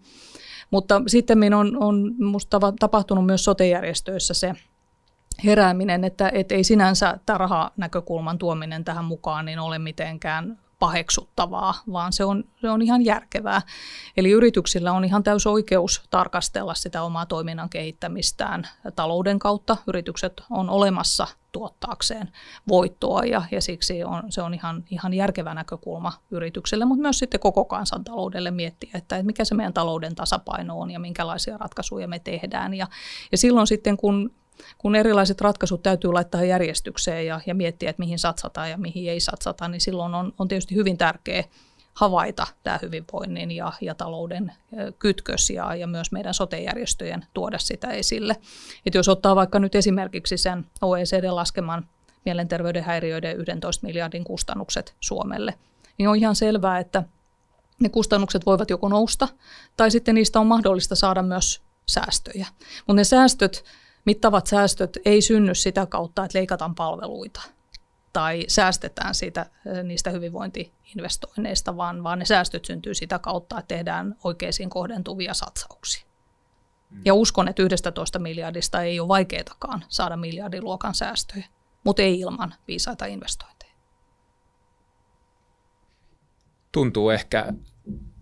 Mutta 0.71 1.03
sitten 1.07 1.55
on, 1.55 1.77
on 1.83 2.15
musta 2.19 2.61
tapahtunut 2.81 3.27
myös 3.27 3.45
sotejärjestöissä 3.45 4.35
se, 4.35 4.55
herääminen, 5.45 6.05
että, 6.05 6.31
että 6.35 6.55
ei 6.55 6.65
sinänsä 6.65 7.19
tämä 7.27 7.39
rahanäkökulman 7.39 8.39
tuominen 8.39 8.85
tähän 8.85 9.05
mukaan 9.05 9.45
niin 9.45 9.59
ole 9.59 9.79
mitenkään 9.79 10.59
paheksuttavaa, 10.79 11.75
vaan 11.93 12.13
se 12.13 12.25
on, 12.25 12.45
se 12.61 12.71
on 12.71 12.83
ihan 12.83 13.05
järkevää. 13.05 13.63
Eli 14.17 14.31
yrityksillä 14.31 14.93
on 14.93 15.05
ihan 15.05 15.23
täys 15.23 15.47
oikeus 15.47 16.03
tarkastella 16.11 16.75
sitä 16.75 17.03
omaa 17.03 17.27
toiminnan 17.27 17.71
kehittämistään 17.71 18.69
talouden 18.97 19.39
kautta. 19.39 19.77
Yritykset 19.87 20.43
on 20.51 20.71
olemassa 20.71 21.27
tuottaakseen 21.53 22.33
voittoa 22.69 23.23
ja, 23.25 23.43
ja 23.51 23.61
siksi 23.61 24.05
on, 24.05 24.23
se 24.29 24.43
on 24.43 24.55
ihan, 24.55 24.85
ihan 24.91 25.15
järkevä 25.15 25.55
näkökulma 25.55 26.13
yritykselle, 26.31 26.85
mutta 26.85 27.03
myös 27.03 27.19
sitten 27.19 27.41
koko 27.41 27.65
kansantaloudelle 27.65 28.51
miettiä, 28.51 28.91
että, 28.95 29.17
että 29.17 29.27
mikä 29.27 29.45
se 29.45 29.55
meidän 29.55 29.73
talouden 29.73 30.15
tasapaino 30.15 30.81
on 30.81 30.91
ja 30.91 31.01
minkälaisia 31.01 31.59
ratkaisuja 31.59 32.09
me 32.09 32.19
tehdään. 32.19 32.75
Ja, 32.75 32.87
ja 33.33 33.39
silloin 33.39 33.67
sitten 33.67 33.97
kun 33.97 34.31
kun 34.79 34.97
erilaiset 34.97 35.41
ratkaisut 35.41 35.83
täytyy 35.83 36.13
laittaa 36.13 36.45
järjestykseen 36.45 37.27
ja, 37.27 37.41
ja 37.47 37.55
miettiä, 37.55 37.91
että 37.91 38.01
mihin 38.01 38.19
satsataan 38.19 38.71
ja 38.71 38.79
mihin 38.79 39.11
ei 39.11 39.21
satsata, 39.21 39.69
niin 39.69 39.81
silloin 39.81 40.15
on, 40.15 40.33
on 40.39 40.49
tietysti 40.49 40.75
hyvin 40.75 40.99
tärkeää 40.99 41.45
havaita 41.95 42.47
tämä 42.63 42.79
hyvinvoinnin 42.83 43.51
ja, 43.51 43.73
ja 43.81 43.95
talouden 43.95 44.53
kytkös 44.99 45.51
ja, 45.51 45.75
ja 45.75 45.87
myös 45.87 46.13
meidän 46.13 46.35
sotejärjestöjen 46.35 47.27
tuoda 47.35 47.59
sitä 47.59 47.89
esille. 47.89 48.37
Et 48.87 48.95
jos 48.95 49.09
ottaa 49.09 49.37
vaikka 49.37 49.59
nyt 49.59 49.75
esimerkiksi 49.75 50.37
sen 50.37 50.67
OECD-laskeman 50.83 51.87
mielenterveyden 52.25 52.85
häiriöiden 52.85 53.37
11 53.41 53.87
miljardin 53.87 54.25
kustannukset 54.25 54.95
Suomelle, 55.01 55.55
niin 55.99 56.09
on 56.09 56.17
ihan 56.17 56.37
selvää, 56.37 56.79
että 56.79 57.03
ne 57.81 57.89
kustannukset 57.89 58.47
voivat 58.47 58.71
joko 58.71 58.89
nousta 58.89 59.29
tai 59.77 59.91
sitten 59.91 60.15
niistä 60.15 60.41
on 60.41 60.47
mahdollista 60.47 60.97
saada 60.97 61.23
myös 61.23 61.63
säästöjä. 61.87 62.47
Mutta 62.79 62.95
ne 62.95 63.05
säästöt 63.05 63.65
mittavat 64.09 64.47
säästöt 64.47 64.99
ei 65.05 65.23
synny 65.23 65.55
sitä 65.55 65.87
kautta, 65.87 66.25
että 66.25 66.39
leikataan 66.39 66.75
palveluita 66.75 67.41
tai 68.13 68.45
säästetään 68.49 69.15
siitä, 69.15 69.47
niistä 69.83 70.11
hyvinvointiinvestoinneista, 70.11 71.77
vaan, 71.77 72.05
vaan 72.05 72.19
ne 72.19 72.25
säästöt 72.25 72.65
syntyy 72.65 72.95
sitä 72.95 73.19
kautta, 73.19 73.59
että 73.59 73.69
tehdään 73.69 74.17
oikeisiin 74.25 74.71
kohdentuvia 74.71 75.35
satsauksia. 75.35 76.05
Mm. 76.91 77.03
Ja 77.05 77.15
uskon, 77.15 77.49
että 77.49 77.63
11 77.63 78.19
miljardista 78.19 78.83
ei 78.83 79.01
ole 79.01 79.09
vaikeatakaan 79.09 79.85
saada 79.89 80.17
miljardiluokan 80.17 80.95
säästöjä, 80.95 81.47
mutta 81.85 82.03
ei 82.03 82.21
ilman 82.21 82.55
viisaita 82.69 83.07
investointeja. 83.07 83.73
Tuntuu 86.73 87.11
ehkä 87.11 87.53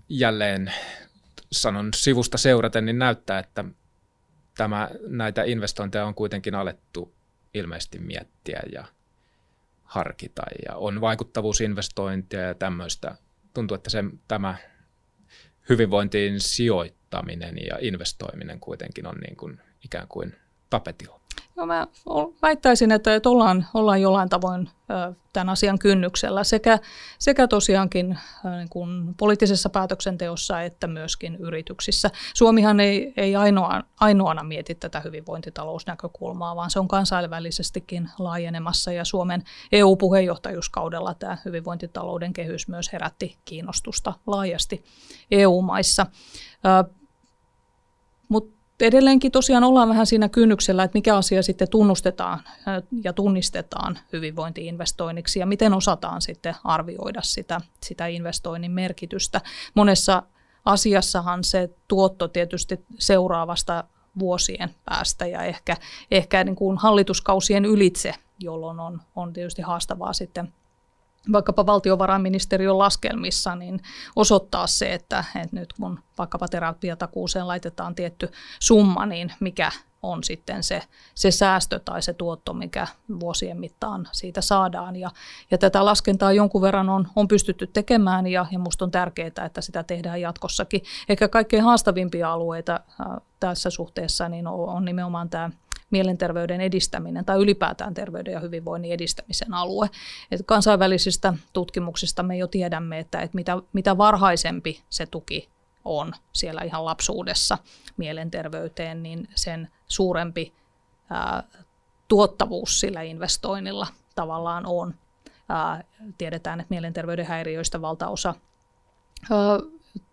jälleen, 0.08 0.72
sanon 1.52 1.94
sivusta 1.94 2.38
seuraten, 2.38 2.84
niin 2.84 2.98
näyttää, 2.98 3.38
että 3.38 3.64
tämä, 4.56 4.90
näitä 5.06 5.42
investointeja 5.42 6.06
on 6.06 6.14
kuitenkin 6.14 6.54
alettu 6.54 7.14
ilmeisesti 7.54 7.98
miettiä 7.98 8.60
ja 8.72 8.84
harkita 9.82 10.42
ja 10.68 10.76
on 10.76 11.00
vaikuttavuusinvestointia 11.00 12.40
ja 12.40 12.54
tämmöistä. 12.54 13.16
Tuntuu, 13.54 13.74
että 13.74 13.90
se, 13.90 14.04
tämä 14.28 14.56
hyvinvointiin 15.68 16.40
sijoittaminen 16.40 17.56
ja 17.70 17.78
investoiminen 17.80 18.60
kuitenkin 18.60 19.06
on 19.06 19.14
niin 19.14 19.36
kuin 19.36 19.60
ikään 19.84 20.08
kuin 20.08 20.36
tapetilla. 20.70 21.25
No 21.56 21.66
mä 21.66 21.86
väittäisin, 22.42 22.92
että, 22.92 23.14
että 23.14 23.28
ollaan, 23.28 23.66
ollaan 23.74 24.00
jollain 24.00 24.28
tavoin 24.28 24.68
tämän 25.32 25.48
asian 25.48 25.78
kynnyksellä 25.78 26.44
sekä, 26.44 26.78
sekä 27.18 27.48
tosiaankin 27.48 28.18
niin 28.56 28.68
kuin 28.68 29.14
poliittisessa 29.14 29.70
päätöksenteossa 29.70 30.62
että 30.62 30.86
myöskin 30.86 31.36
yrityksissä. 31.36 32.10
Suomihan 32.34 32.80
ei, 32.80 33.12
ei 33.16 33.36
ainoa, 33.36 33.82
ainoana 34.00 34.42
mieti 34.42 34.74
tätä 34.74 35.00
hyvinvointitalousnäkökulmaa, 35.00 36.56
vaan 36.56 36.70
se 36.70 36.80
on 36.80 36.88
kansainvälisestikin 36.88 38.10
laajenemassa 38.18 38.92
ja 38.92 39.04
Suomen 39.04 39.42
EU-puheenjohtajuuskaudella 39.72 41.14
tämä 41.14 41.38
hyvinvointitalouden 41.44 42.32
kehys 42.32 42.68
myös 42.68 42.92
herätti 42.92 43.38
kiinnostusta 43.44 44.14
laajasti 44.26 44.84
EU-maissa. 45.30 46.06
Mutta 48.28 48.55
edelleenkin 48.80 49.32
tosiaan 49.32 49.64
ollaan 49.64 49.88
vähän 49.88 50.06
siinä 50.06 50.28
kynnyksellä, 50.28 50.84
että 50.84 50.98
mikä 50.98 51.16
asia 51.16 51.42
sitten 51.42 51.70
tunnustetaan 51.70 52.40
ja 53.04 53.12
tunnistetaan 53.12 53.98
hyvinvointiinvestoinniksi 54.12 55.40
ja 55.40 55.46
miten 55.46 55.74
osataan 55.74 56.22
sitten 56.22 56.54
arvioida 56.64 57.20
sitä, 57.22 57.60
sitä 57.82 58.06
investoinnin 58.06 58.70
merkitystä. 58.70 59.40
Monessa 59.74 60.22
asiassahan 60.64 61.44
se 61.44 61.70
tuotto 61.88 62.28
tietysti 62.28 62.84
seuraavasta 62.98 63.84
vuosien 64.18 64.74
päästä 64.84 65.26
ja 65.26 65.42
ehkä, 65.42 65.76
ehkä 66.10 66.44
niin 66.44 66.56
kuin 66.56 66.78
hallituskausien 66.78 67.64
ylitse, 67.64 68.14
jolloin 68.40 68.80
on, 68.80 69.00
on 69.16 69.32
tietysti 69.32 69.62
haastavaa 69.62 70.12
sitten 70.12 70.52
vaikkapa 71.32 71.66
valtiovarainministeriön 71.66 72.78
laskelmissa, 72.78 73.56
niin 73.56 73.80
osoittaa 74.16 74.66
se, 74.66 74.94
että, 74.94 75.24
että 75.42 75.56
nyt 75.56 75.72
kun 75.72 75.98
vaikkapa 76.18 76.48
terapiatakuuseen 76.48 77.48
laitetaan 77.48 77.94
tietty 77.94 78.28
summa, 78.60 79.06
niin 79.06 79.32
mikä 79.40 79.70
on 80.02 80.24
sitten 80.24 80.62
se, 80.62 80.82
se 81.14 81.30
säästö 81.30 81.78
tai 81.78 82.02
se 82.02 82.12
tuotto, 82.12 82.52
mikä 82.52 82.86
vuosien 83.20 83.60
mittaan 83.60 84.08
siitä 84.12 84.40
saadaan. 84.40 84.96
Ja, 84.96 85.10
ja 85.50 85.58
tätä 85.58 85.84
laskentaa 85.84 86.32
jonkun 86.32 86.62
verran 86.62 86.88
on, 86.88 87.08
on 87.16 87.28
pystytty 87.28 87.66
tekemään 87.66 88.26
ja, 88.26 88.46
ja 88.50 88.58
minusta 88.58 88.84
on 88.84 88.90
tärkeää, 88.90 89.44
että 89.46 89.60
sitä 89.60 89.82
tehdään 89.82 90.20
jatkossakin. 90.20 90.82
Ehkä 91.08 91.28
kaikkein 91.28 91.64
haastavimpia 91.64 92.32
alueita 92.32 92.80
äh, 93.00 93.06
tässä 93.40 93.70
suhteessa 93.70 94.28
niin 94.28 94.46
on, 94.46 94.68
on 94.68 94.84
nimenomaan 94.84 95.30
tämä 95.30 95.50
mielenterveyden 95.90 96.60
edistäminen 96.60 97.24
tai 97.24 97.38
ylipäätään 97.38 97.94
terveyden 97.94 98.32
ja 98.32 98.40
hyvinvoinnin 98.40 98.92
edistämisen 98.92 99.54
alue. 99.54 99.90
Et 100.30 100.40
kansainvälisistä 100.46 101.34
tutkimuksista 101.52 102.22
me 102.22 102.36
jo 102.36 102.46
tiedämme, 102.46 102.98
että, 102.98 103.20
että 103.20 103.34
mitä, 103.34 103.58
mitä 103.72 103.98
varhaisempi 103.98 104.82
se 104.90 105.06
tuki 105.06 105.48
on 105.84 106.12
siellä 106.32 106.62
ihan 106.62 106.84
lapsuudessa 106.84 107.58
mielenterveyteen, 107.96 109.02
niin 109.02 109.28
sen 109.34 109.68
suurempi 109.88 110.52
ää, 111.10 111.42
tuottavuus 112.08 112.80
sillä 112.80 113.02
investoinnilla 113.02 113.86
tavallaan 114.14 114.66
on. 114.66 114.94
Ää, 115.48 115.84
tiedetään, 116.18 116.60
että 116.60 116.74
mielenterveyden 116.74 117.26
häiriöistä 117.26 117.80
valtaosa 117.82 118.34
ää, 119.30 119.38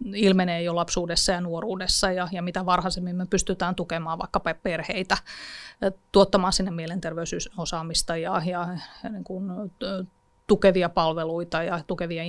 ilmenee 0.06 0.64
jo 0.64 0.76
lapsuudessa 0.76 1.32
ja 1.32 1.42
nuoruudessa 1.42 2.12
ja, 2.12 2.28
ja 2.32 2.42
mitä 2.42 2.66
varhaisemmin 2.66 3.16
me 3.16 3.26
pystytään 3.26 3.76
tukemaan 3.76 4.20
vaikka 4.20 4.40
perheitä, 4.64 5.18
tuottamaan 6.12 6.54
sinne 6.54 6.72
mielenterveysosaamista 6.72 8.18
ja, 8.18 8.42
ja 8.46 8.68
niin 9.10 9.24
kuin, 9.24 9.52
tukevia 10.48 10.90
palveluita 10.90 11.64
ja 11.64 11.84
tukevia 11.88 12.24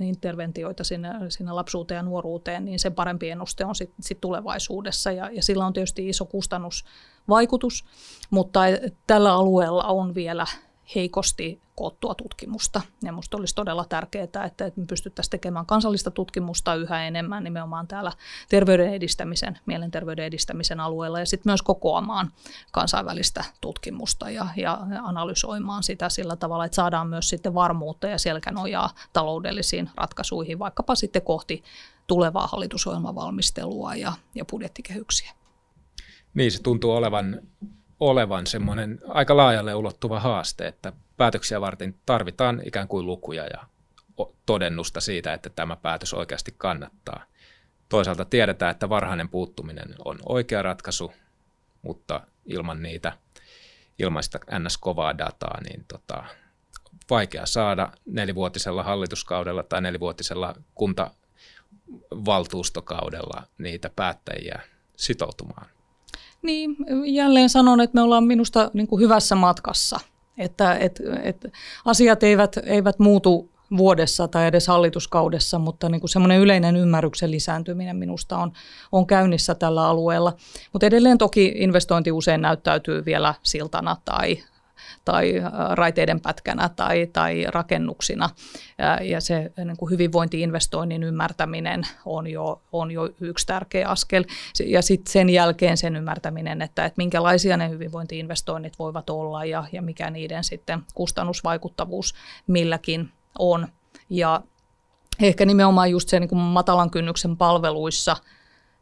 interventioita 0.00 0.84
sinne, 0.84 1.08
sinne 1.28 1.52
lapsuuteen 1.52 1.96
ja 1.96 2.02
nuoruuteen, 2.02 2.64
niin 2.64 2.78
sen 2.78 2.94
parempi 2.94 3.30
ennuste 3.30 3.64
on 3.64 3.74
sitten 3.74 4.02
sit 4.02 4.20
tulevaisuudessa. 4.20 5.12
Ja, 5.12 5.30
ja 5.32 5.42
sillä 5.42 5.66
on 5.66 5.72
tietysti 5.72 6.08
iso 6.08 6.24
kustannusvaikutus, 6.24 7.84
mutta 8.30 8.60
tällä 9.06 9.34
alueella 9.34 9.84
on 9.84 10.14
vielä 10.14 10.46
heikosti 10.94 11.60
koottua 11.76 12.14
tutkimusta. 12.14 12.80
Ja 13.02 13.12
minusta 13.12 13.36
olisi 13.36 13.54
todella 13.54 13.84
tärkeää, 13.84 14.24
että 14.24 14.72
me 14.76 14.86
pystyttäisiin 14.86 15.30
tekemään 15.30 15.66
kansallista 15.66 16.10
tutkimusta 16.10 16.74
yhä 16.74 17.06
enemmän 17.06 17.44
nimenomaan 17.44 17.86
täällä 17.86 18.12
terveyden 18.48 18.94
edistämisen, 18.94 19.58
mielenterveyden 19.66 20.24
edistämisen 20.24 20.80
alueella 20.80 21.18
ja 21.18 21.26
sitten 21.26 21.50
myös 21.50 21.62
kokoamaan 21.62 22.32
kansainvälistä 22.72 23.44
tutkimusta 23.60 24.30
ja, 24.30 24.46
ja 24.56 24.78
analysoimaan 25.02 25.82
sitä 25.82 26.08
sillä 26.08 26.36
tavalla, 26.36 26.64
että 26.64 26.76
saadaan 26.76 27.06
myös 27.06 27.28
sitten 27.28 27.54
varmuutta 27.54 28.06
ja 28.06 28.18
selkänojaa 28.18 28.90
taloudellisiin 29.12 29.90
ratkaisuihin, 29.94 30.58
vaikkapa 30.58 30.94
sitten 30.94 31.22
kohti 31.22 31.62
tulevaa 32.06 32.46
hallitusohjelmavalmistelua 32.46 33.94
ja, 33.94 34.12
ja 34.34 34.44
budjettikehyksiä. 34.44 35.32
Niin, 36.34 36.52
se 36.52 36.62
tuntuu 36.62 36.90
olevan 36.90 37.40
olevan 38.00 38.46
semmoinen 38.46 38.98
aika 39.08 39.36
laajalle 39.36 39.74
ulottuva 39.74 40.20
haaste, 40.20 40.66
että 40.66 40.92
päätöksiä 41.16 41.60
varten 41.60 41.94
tarvitaan 42.06 42.62
ikään 42.64 42.88
kuin 42.88 43.06
lukuja 43.06 43.46
ja 43.46 43.64
todennusta 44.46 45.00
siitä, 45.00 45.34
että 45.34 45.50
tämä 45.50 45.76
päätös 45.76 46.14
oikeasti 46.14 46.54
kannattaa. 46.58 47.24
toisaalta 47.88 48.24
tiedetään, 48.24 48.70
että 48.70 48.88
varhainen 48.88 49.28
puuttuminen 49.28 49.94
on 50.04 50.18
oikea 50.28 50.62
ratkaisu, 50.62 51.12
mutta 51.82 52.20
ilman 52.46 52.82
niitä 52.82 53.12
ilmaista 53.98 54.38
ns-kovaa 54.58 55.18
dataa, 55.18 55.60
niin 55.62 55.84
tota, 55.88 56.24
vaikea 57.10 57.46
saada 57.46 57.92
nelivuotisella 58.06 58.82
hallituskaudella 58.82 59.62
tai 59.62 59.80
nelivuotisella 59.80 60.54
kuntavaltuustokaudella 60.74 63.42
niitä 63.58 63.90
päättäjiä 63.96 64.60
sitoutumaan. 64.96 65.66
Niin, 66.42 66.76
jälleen 67.06 67.48
sanon, 67.48 67.80
että 67.80 67.94
me 67.94 68.02
ollaan 68.02 68.24
minusta 68.24 68.70
niin 68.74 68.86
kuin 68.86 69.02
hyvässä 69.02 69.34
matkassa, 69.34 70.00
että, 70.38 70.74
että, 70.74 71.02
että 71.22 71.48
asiat 71.84 72.22
eivät, 72.22 72.56
eivät 72.64 72.98
muutu 72.98 73.50
vuodessa 73.76 74.28
tai 74.28 74.46
edes 74.46 74.66
hallituskaudessa, 74.66 75.58
mutta 75.58 75.88
niin 75.88 76.00
kuin 76.00 76.10
semmoinen 76.10 76.40
yleinen 76.40 76.76
ymmärryksen 76.76 77.30
lisääntyminen 77.30 77.96
minusta 77.96 78.38
on, 78.38 78.52
on 78.92 79.06
käynnissä 79.06 79.54
tällä 79.54 79.88
alueella. 79.88 80.32
Mutta 80.72 80.86
edelleen 80.86 81.18
toki 81.18 81.52
investointi 81.56 82.12
usein 82.12 82.40
näyttäytyy 82.40 83.04
vielä 83.04 83.34
siltana 83.42 83.96
tai 84.04 84.38
tai 85.04 85.38
äh, 85.38 85.52
raiteiden 85.70 86.20
pätkänä 86.20 86.68
tai, 86.68 87.06
tai 87.12 87.44
rakennuksina. 87.48 88.30
Ja 89.02 89.20
se 89.20 89.52
niin 89.64 89.76
kuin 89.76 89.90
hyvinvointiinvestoinnin 89.90 91.02
ymmärtäminen 91.02 91.82
on 92.04 92.26
jo, 92.26 92.62
on 92.72 92.90
jo 92.90 93.08
yksi 93.20 93.46
tärkeä 93.46 93.88
askel. 93.88 94.24
Ja 94.64 94.82
sitten 94.82 95.12
sen 95.12 95.30
jälkeen 95.30 95.76
sen 95.76 95.96
ymmärtäminen, 95.96 96.62
että, 96.62 96.84
että 96.84 96.96
minkälaisia 96.96 97.56
ne 97.56 97.70
hyvinvointiinvestoinnit 97.70 98.78
voivat 98.78 99.10
olla 99.10 99.44
ja, 99.44 99.64
ja 99.72 99.82
mikä 99.82 100.10
niiden 100.10 100.44
sitten 100.44 100.82
kustannusvaikuttavuus 100.94 102.14
milläkin 102.46 103.10
on. 103.38 103.68
Ja 104.10 104.42
ehkä 105.22 105.46
nimenomaan 105.46 105.90
just 105.90 106.08
se 106.08 106.20
niin 106.20 106.28
kuin 106.28 106.40
matalan 106.40 106.90
kynnyksen 106.90 107.36
palveluissa– 107.36 108.16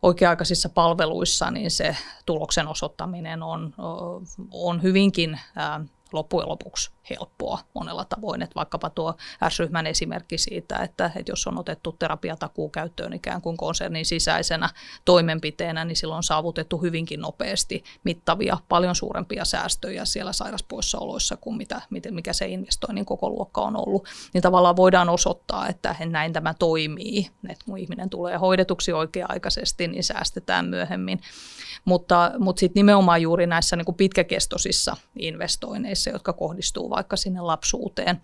oikea-aikaisissa 0.03 0.69
palveluissa, 0.69 1.51
niin 1.51 1.71
se 1.71 1.97
tuloksen 2.27 2.69
osoittaminen 2.69 3.43
on, 3.43 3.75
on 4.51 4.83
hyvinkin 4.83 5.41
loppujen 6.13 6.49
lopuksi 6.49 6.91
helppoa 7.11 7.59
monella 7.75 8.05
tavoin. 8.05 8.43
Että 8.43 8.55
vaikkapa 8.55 8.91
tuo 8.91 9.15
S-ryhmän 9.49 9.87
esimerkki 9.87 10.39
siitä, 10.39 10.77
että, 10.77 11.11
että 11.17 11.33
jos 11.33 11.47
on 11.47 11.59
otettu 11.59 11.93
terapiatakuu 11.99 12.69
käyttöön 12.69 13.13
ikään 13.13 13.43
kuin 13.43 13.57
konsernin 13.57 14.07
sisäisenä 14.07 14.71
toimenpiteenä, 15.05 15.85
niin 15.85 15.97
silloin 15.97 16.17
on 16.17 16.23
saavutettu 16.23 16.79
hyvinkin 16.79 17.21
nopeasti 17.21 17.85
mittavia, 18.05 18.59
paljon 18.69 18.95
suurempia 18.95 19.45
säästöjä 19.45 20.05
siellä 20.05 20.33
sairaspoissaoloissa 20.33 21.37
kuin 21.37 21.57
mitä, 21.57 21.83
mikä 22.11 22.33
se 22.33 22.47
investoinnin 22.47 23.05
koko 23.05 23.31
luokka 23.31 23.61
on 23.61 23.77
ollut. 23.77 24.09
Niin 24.35 24.43
tavallaan 24.43 24.77
voidaan 24.77 25.09
osoittaa, 25.09 25.69
että 25.69 25.97
näin 26.05 26.33
tämä 26.33 26.55
toimii, 26.55 27.31
että 27.49 27.65
kun 27.65 27.79
ihminen 27.79 28.11
tulee 28.11 28.37
hoidetuksi 28.37 28.93
oikea-aikaisesti, 28.93 29.89
niin 29.89 30.05
säästetään 30.05 30.67
myöhemmin. 30.67 31.21
Mutta, 31.85 32.33
mutta 32.39 32.61
sitten 32.61 32.81
nimenomaan 32.81 33.23
juuri 33.23 33.47
näissä 33.47 33.77
niin 33.77 33.85
kuin 33.85 33.97
pitkäkestoisissa 33.97 34.97
investoinneissa, 35.19 36.11
jotka 36.11 36.33
kohdistuu 36.33 36.91
vaikka 36.99 37.17
sinne 37.17 37.41
lapsuuteen, 37.41 38.21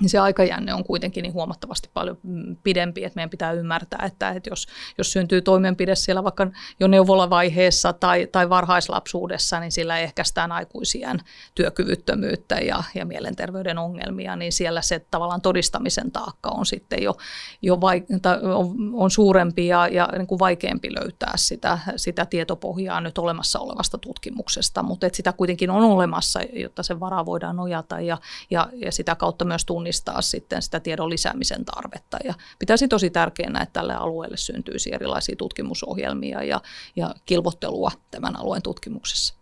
niin 0.00 0.08
se 0.10 0.18
aikajänne 0.18 0.74
on 0.74 0.84
kuitenkin 0.84 1.22
niin 1.22 1.32
huomattavasti 1.32 1.90
paljon 1.94 2.18
pidempi, 2.62 3.04
että 3.04 3.16
meidän 3.16 3.30
pitää 3.30 3.52
ymmärtää, 3.52 4.06
että, 4.06 4.30
että 4.30 4.50
jos, 4.50 4.66
jos 4.98 5.12
syntyy 5.12 5.42
toimenpide 5.42 5.94
siellä 5.94 6.24
vaikka 6.24 6.46
jo 6.80 6.86
neuvolavaiheessa 6.86 7.92
tai, 7.92 8.26
tai 8.32 8.48
varhaislapsuudessa, 8.48 9.60
niin 9.60 9.72
sillä 9.72 9.98
ehkäistään 9.98 10.52
aikuisien 10.52 11.18
työkyvyttömyyttä 11.54 12.54
ja, 12.54 12.82
ja 12.94 13.06
mielenterveyden 13.06 13.78
ongelmia, 13.78 14.36
niin 14.36 14.52
siellä 14.52 14.82
se 14.82 15.06
tavallaan 15.10 15.40
todistamisen 15.40 16.10
taakka 16.10 16.50
on 16.50 16.66
sitten 16.66 17.02
jo, 17.02 17.16
jo 17.62 17.74
vaik- 17.76 18.28
on, 18.54 18.74
on 18.94 19.10
suurempi 19.10 19.66
ja, 19.66 19.88
ja 19.88 20.08
niin 20.18 20.26
kuin 20.26 20.38
vaikeampi 20.38 20.94
löytää 20.94 21.32
sitä, 21.36 21.78
sitä 21.96 22.26
tietopohjaa 22.26 23.00
nyt 23.00 23.18
olemassa 23.18 23.58
olevasta 23.58 23.98
tutkimuksesta, 23.98 24.82
mutta 24.82 25.06
että 25.06 25.16
sitä 25.16 25.32
kuitenkin 25.32 25.70
on 25.70 25.82
olemassa, 25.82 26.40
jotta 26.52 26.82
sen 26.82 27.00
varaa 27.00 27.26
voidaan 27.26 27.56
nojata 27.56 28.00
ja, 28.00 28.18
ja, 28.50 28.68
ja 28.74 28.92
sitä 28.92 29.14
kautta 29.14 29.44
myös 29.44 29.64
tunnistaa 29.64 29.83
tunnistaa 29.84 30.22
sitten 30.22 30.62
sitä 30.62 30.80
tiedon 30.80 31.10
lisäämisen 31.10 31.64
tarvetta. 31.64 32.18
Ja 32.24 32.34
pitäisi 32.58 32.88
tosi 32.88 33.10
tärkeänä, 33.10 33.62
että 33.62 33.72
tälle 33.72 33.94
alueelle 33.94 34.36
syntyisi 34.36 34.94
erilaisia 34.94 35.36
tutkimusohjelmia 35.36 36.42
ja, 36.42 36.60
ja 36.96 37.14
kilvottelua 37.26 37.90
tämän 38.10 38.36
alueen 38.36 38.62
tutkimuksessa. 38.62 39.34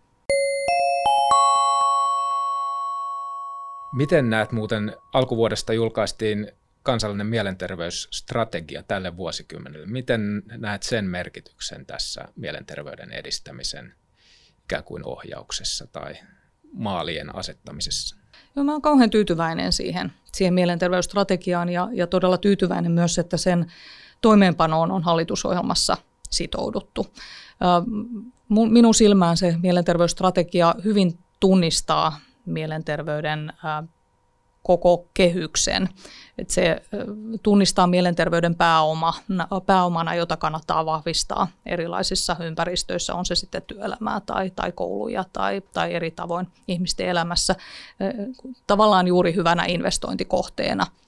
Miten 3.92 4.30
näet 4.30 4.52
muuten, 4.52 4.96
alkuvuodesta 5.12 5.72
julkaistiin 5.72 6.52
kansallinen 6.82 7.26
mielenterveysstrategia 7.26 8.82
tälle 8.82 9.16
vuosikymmenelle. 9.16 9.86
Miten 9.86 10.42
näet 10.46 10.82
sen 10.82 11.04
merkityksen 11.04 11.86
tässä 11.86 12.28
mielenterveyden 12.36 13.12
edistämisen 13.12 13.94
ikään 14.64 14.84
kuin 14.84 15.04
ohjauksessa 15.06 15.86
tai 15.86 16.14
maalien 16.72 17.34
asettamisessa? 17.34 18.21
Joo, 18.56 18.64
mä 18.64 18.72
olen 18.72 18.82
kauhean 18.82 19.10
tyytyväinen 19.10 19.72
siihen, 19.72 20.12
siihen 20.32 20.54
mielenterveysstrategiaan 20.54 21.68
ja, 21.68 21.88
ja 21.92 22.06
todella 22.06 22.38
tyytyväinen 22.38 22.92
myös, 22.92 23.18
että 23.18 23.36
sen 23.36 23.72
toimeenpanoon 24.20 24.90
on 24.90 25.02
hallitusohjelmassa 25.02 25.96
sitouduttu. 26.30 27.06
Minun 28.48 28.94
silmään 28.94 29.36
se 29.36 29.54
mielenterveysstrategia 29.62 30.74
hyvin 30.84 31.18
tunnistaa 31.40 32.20
mielenterveyden 32.46 33.52
koko 34.62 35.08
kehyksen. 35.14 35.88
Et 36.38 36.50
se 36.50 36.82
tunnistaa 37.42 37.86
mielenterveyden 37.86 38.54
pääoma, 38.54 39.14
pääomana, 39.66 40.14
jota 40.14 40.36
kannattaa 40.36 40.86
vahvistaa 40.86 41.48
erilaisissa 41.66 42.36
ympäristöissä, 42.40 43.14
on 43.14 43.26
se 43.26 43.34
sitten 43.34 43.62
työelämää 43.62 44.20
tai, 44.26 44.50
tai 44.50 44.72
kouluja 44.72 45.24
tai, 45.32 45.62
tai 45.72 45.94
eri 45.94 46.10
tavoin 46.10 46.48
ihmisten 46.68 47.08
elämässä, 47.08 47.54
tavallaan 48.66 49.06
juuri 49.06 49.34
hyvänä 49.34 49.64
investointikohteena– 49.66 50.86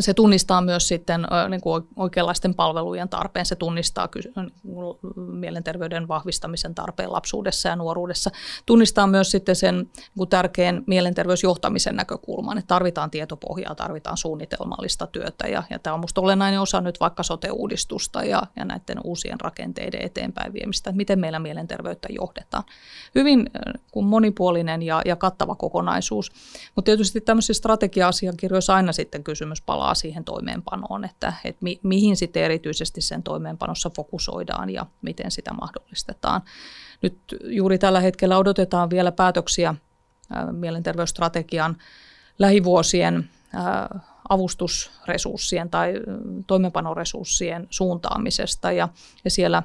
se 0.00 0.14
tunnistaa 0.14 0.60
myös 0.60 0.88
sitten 0.88 1.26
niin 1.48 1.60
kuin 1.60 1.88
oikeanlaisten 1.96 2.54
palvelujen 2.54 3.08
tarpeen, 3.08 3.46
se 3.46 3.56
tunnistaa 3.56 4.08
mielenterveyden 5.16 6.08
vahvistamisen 6.08 6.74
tarpeen 6.74 7.12
lapsuudessa 7.12 7.68
ja 7.68 7.76
nuoruudessa. 7.76 8.30
Tunnistaa 8.66 9.06
myös 9.06 9.30
sitten 9.30 9.56
sen 9.56 9.74
niin 9.76 9.88
kuin 10.16 10.28
tärkeän 10.28 10.82
mielenterveysjohtamisen 10.86 11.96
näkökulman, 11.96 12.58
että 12.58 12.68
tarvitaan 12.68 13.10
tietopohjaa, 13.10 13.74
tarvitaan 13.74 14.16
suunnitelmallista 14.16 15.06
työtä 15.06 15.48
ja, 15.48 15.62
ja 15.70 15.78
tämä 15.78 15.94
on 15.94 16.00
minusta 16.00 16.20
olennainen 16.20 16.60
osa 16.60 16.80
nyt 16.80 17.00
vaikka 17.00 17.22
sote-uudistusta 17.22 18.24
ja, 18.24 18.42
ja 18.56 18.64
näiden 18.64 18.98
uusien 19.04 19.40
rakenteiden 19.40 20.02
eteenpäin 20.02 20.52
viemistä, 20.52 20.90
että 20.90 20.96
miten 20.96 21.18
meillä 21.18 21.38
mielenterveyttä 21.38 22.08
johdetaan. 22.10 22.64
Hyvin 23.14 23.50
kuin 23.90 24.06
monipuolinen 24.06 24.82
ja, 24.82 25.02
ja 25.04 25.16
kattava 25.16 25.54
kokonaisuus, 25.54 26.32
mutta 26.76 26.86
tietysti 26.86 27.20
tämmöisissä 27.20 27.58
strategia-asiakirjoissa 27.58 28.74
aina 28.74 28.92
sitten 28.92 29.24
kysymys 29.24 29.62
palaa 29.80 29.94
siihen 29.94 30.24
toimeenpanoon, 30.24 31.04
että, 31.04 31.32
että 31.44 31.64
mi, 31.64 31.80
mihin 31.82 32.16
sitten 32.16 32.42
erityisesti 32.42 33.00
sen 33.00 33.22
toimeenpanossa 33.22 33.90
fokusoidaan 33.90 34.70
ja 34.70 34.86
miten 35.02 35.30
sitä 35.30 35.52
mahdollistetaan. 35.52 36.42
Nyt 37.02 37.18
juuri 37.44 37.78
tällä 37.78 38.00
hetkellä 38.00 38.38
odotetaan 38.38 38.90
vielä 38.90 39.12
päätöksiä 39.12 39.74
mielenterveysstrategian 40.52 41.76
lähivuosien 42.38 43.30
avustusresurssien 44.28 45.70
tai 45.70 45.94
toimeenpanoresurssien 46.46 47.66
suuntaamisesta 47.70 48.72
ja, 48.72 48.88
ja 49.24 49.30
siellä 49.30 49.62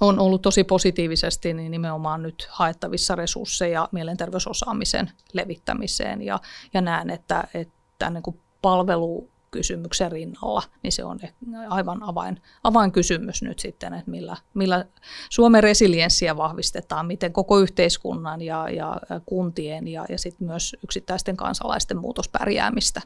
on 0.00 0.18
ollut 0.18 0.42
tosi 0.42 0.64
positiivisesti 0.64 1.54
niin 1.54 1.70
nimenomaan 1.70 2.22
nyt 2.22 2.48
haettavissa 2.50 3.14
resursseja 3.14 3.88
mielenterveysosaamisen 3.92 5.10
levittämiseen 5.32 6.22
ja, 6.22 6.38
ja 6.74 6.80
näen, 6.80 7.10
että, 7.10 7.48
että 7.54 8.10
niin 8.10 8.22
kuin 8.22 8.40
palvelukysymyksen 8.64 10.12
rinnalla, 10.12 10.62
niin 10.82 10.92
se 10.92 11.04
on 11.04 11.18
aivan 11.68 12.02
avain, 12.02 12.42
avainkysymys 12.64 13.42
nyt 13.42 13.58
sitten, 13.58 13.94
että 13.94 14.10
millä, 14.10 14.36
millä 14.54 14.84
Suomen 15.30 15.62
resilienssiä 15.62 16.36
vahvistetaan, 16.36 17.06
miten 17.06 17.32
koko 17.32 17.58
yhteiskunnan 17.58 18.40
ja, 18.40 18.68
ja 18.70 19.00
kuntien 19.26 19.88
ja, 19.88 20.04
ja 20.08 20.18
sitten 20.18 20.46
myös 20.46 20.76
yksittäisten 20.84 21.36
kansalaisten 21.36 21.96
muutospärjäämistä 21.96 23.00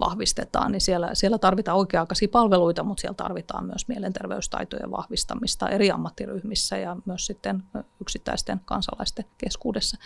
vahvistetaan, 0.00 0.72
niin 0.72 0.80
siellä, 0.80 1.10
siellä 1.12 1.38
tarvitaan 1.38 1.78
oikea-aikaisia 1.78 2.28
palveluita, 2.28 2.82
mutta 2.82 3.00
siellä 3.00 3.14
tarvitaan 3.14 3.66
myös 3.66 3.88
mielenterveystaitojen 3.88 4.90
vahvistamista 4.90 5.68
eri 5.68 5.90
ammattiryhmissä 5.90 6.76
ja 6.76 6.96
myös 7.04 7.26
sitten 7.26 7.62
yksittäisten 8.00 8.60
kansalaisten 8.64 9.24
keskuudessa. 9.38 9.96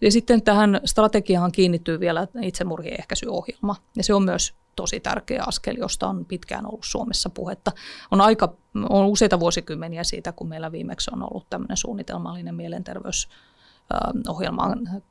Ja 0.00 0.12
sitten 0.12 0.42
tähän 0.42 0.80
strategiaan 0.84 1.52
kiinnittyy 1.52 2.00
vielä 2.00 2.28
itsemurhien 2.42 2.96
ehkäisyohjelma, 2.98 3.76
ja 3.96 4.04
se 4.04 4.14
on 4.14 4.22
myös 4.22 4.54
tosi 4.76 5.00
tärkeä 5.00 5.44
askel, 5.46 5.76
josta 5.76 6.08
on 6.08 6.24
pitkään 6.24 6.66
ollut 6.66 6.84
Suomessa 6.84 7.30
puhetta. 7.30 7.72
On, 8.10 8.20
aika, 8.20 8.54
on 8.88 9.06
useita 9.06 9.40
vuosikymmeniä 9.40 10.04
siitä, 10.04 10.32
kun 10.32 10.48
meillä 10.48 10.72
viimeksi 10.72 11.10
on 11.14 11.22
ollut 11.22 11.46
tämmöinen 11.50 11.76
suunnitelmallinen 11.76 12.54
mielenterveysohjelman 12.54 15.02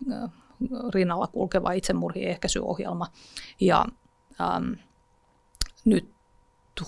rinnalla 0.93 1.27
kulkeva 1.27 1.71
itsemurhien 1.71 2.29
ehkäisyohjelma. 2.29 3.07
Ja 3.59 3.85
ähm, 4.41 4.73
nyt 5.85 6.17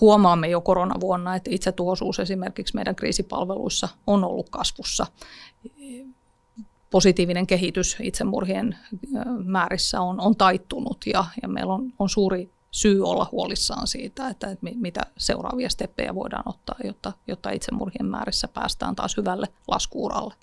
huomaamme 0.00 0.48
jo 0.48 0.60
koronavuonna, 0.60 1.36
että 1.36 1.50
itse 1.50 1.72
tuosuus 1.72 2.20
esimerkiksi 2.20 2.74
meidän 2.74 2.96
kriisipalveluissa 2.96 3.88
on 4.06 4.24
ollut 4.24 4.50
kasvussa. 4.50 5.06
Positiivinen 6.90 7.46
kehitys 7.46 7.96
itsemurhien 8.00 8.78
määrissä 9.44 10.00
on, 10.00 10.20
on 10.20 10.36
taittunut 10.36 11.06
ja, 11.06 11.24
ja 11.42 11.48
meillä 11.48 11.74
on, 11.74 11.92
on 11.98 12.08
suuri 12.08 12.50
syy 12.70 13.02
olla 13.02 13.28
huolissaan 13.32 13.86
siitä, 13.86 14.28
että, 14.28 14.50
että 14.50 14.66
mitä 14.74 15.00
seuraavia 15.18 15.68
steppejä 15.68 16.14
voidaan 16.14 16.42
ottaa, 16.46 16.76
jotta, 16.84 17.12
jotta 17.26 17.50
itsemurhien 17.50 18.06
määrissä 18.06 18.48
päästään 18.48 18.96
taas 18.96 19.16
hyvälle 19.16 19.46
laskuuralle. 19.68 20.34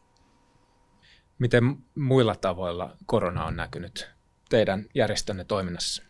Miten 1.40 1.78
muilla 1.96 2.36
tavoilla 2.36 2.98
korona 3.06 3.46
on 3.46 3.56
näkynyt 3.56 4.10
teidän 4.50 4.86
järjestönne 4.96 5.44
toiminnassa? 5.44 6.07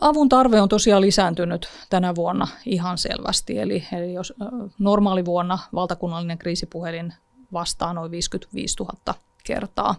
Avun 0.00 0.28
tarve 0.28 0.60
on 0.60 0.68
tosiaan 0.68 1.02
lisääntynyt 1.02 1.68
tänä 1.90 2.14
vuonna 2.14 2.48
ihan 2.66 2.98
selvästi. 2.98 3.58
Eli, 3.58 3.84
eli 3.92 4.12
jos 4.12 4.34
normaali 4.78 5.24
vuonna 5.24 5.58
valtakunnallinen 5.74 6.38
kriisipuhelin 6.38 7.14
vastaa 7.52 7.92
noin 7.92 8.10
55 8.10 8.76
000 8.80 9.14
kertaa, 9.44 9.94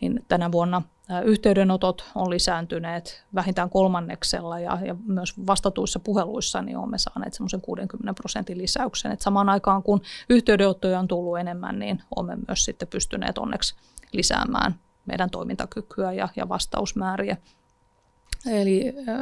niin 0.00 0.24
tänä 0.28 0.52
vuonna 0.52 0.82
yhteydenotot 1.24 2.04
on 2.14 2.30
lisääntyneet 2.30 3.24
vähintään 3.34 3.70
kolmanneksella 3.70 4.60
ja, 4.60 4.78
ja 4.86 4.96
myös 5.06 5.46
vastatuissa 5.46 5.98
puheluissa 5.98 6.62
niin 6.62 6.76
olemme 6.76 6.98
saaneet 6.98 7.34
semmoisen 7.34 7.60
60 7.60 8.14
prosentin 8.14 8.58
lisäyksen. 8.58 9.12
Et 9.12 9.20
samaan 9.20 9.48
aikaan 9.48 9.82
kun 9.82 10.02
yhteydenottoja 10.28 10.98
on 10.98 11.08
tullut 11.08 11.38
enemmän, 11.38 11.78
niin 11.78 12.02
olemme 12.16 12.42
myös 12.48 12.64
sitten 12.64 12.88
pystyneet 12.88 13.38
onneksi 13.38 13.74
lisäämään 14.12 14.74
meidän 15.06 15.30
toimintakykyä 15.30 16.12
ja, 16.12 16.28
ja 16.36 16.48
vastausmääriä. 16.48 17.36
Eli 18.46 18.92
äh, 19.08 19.16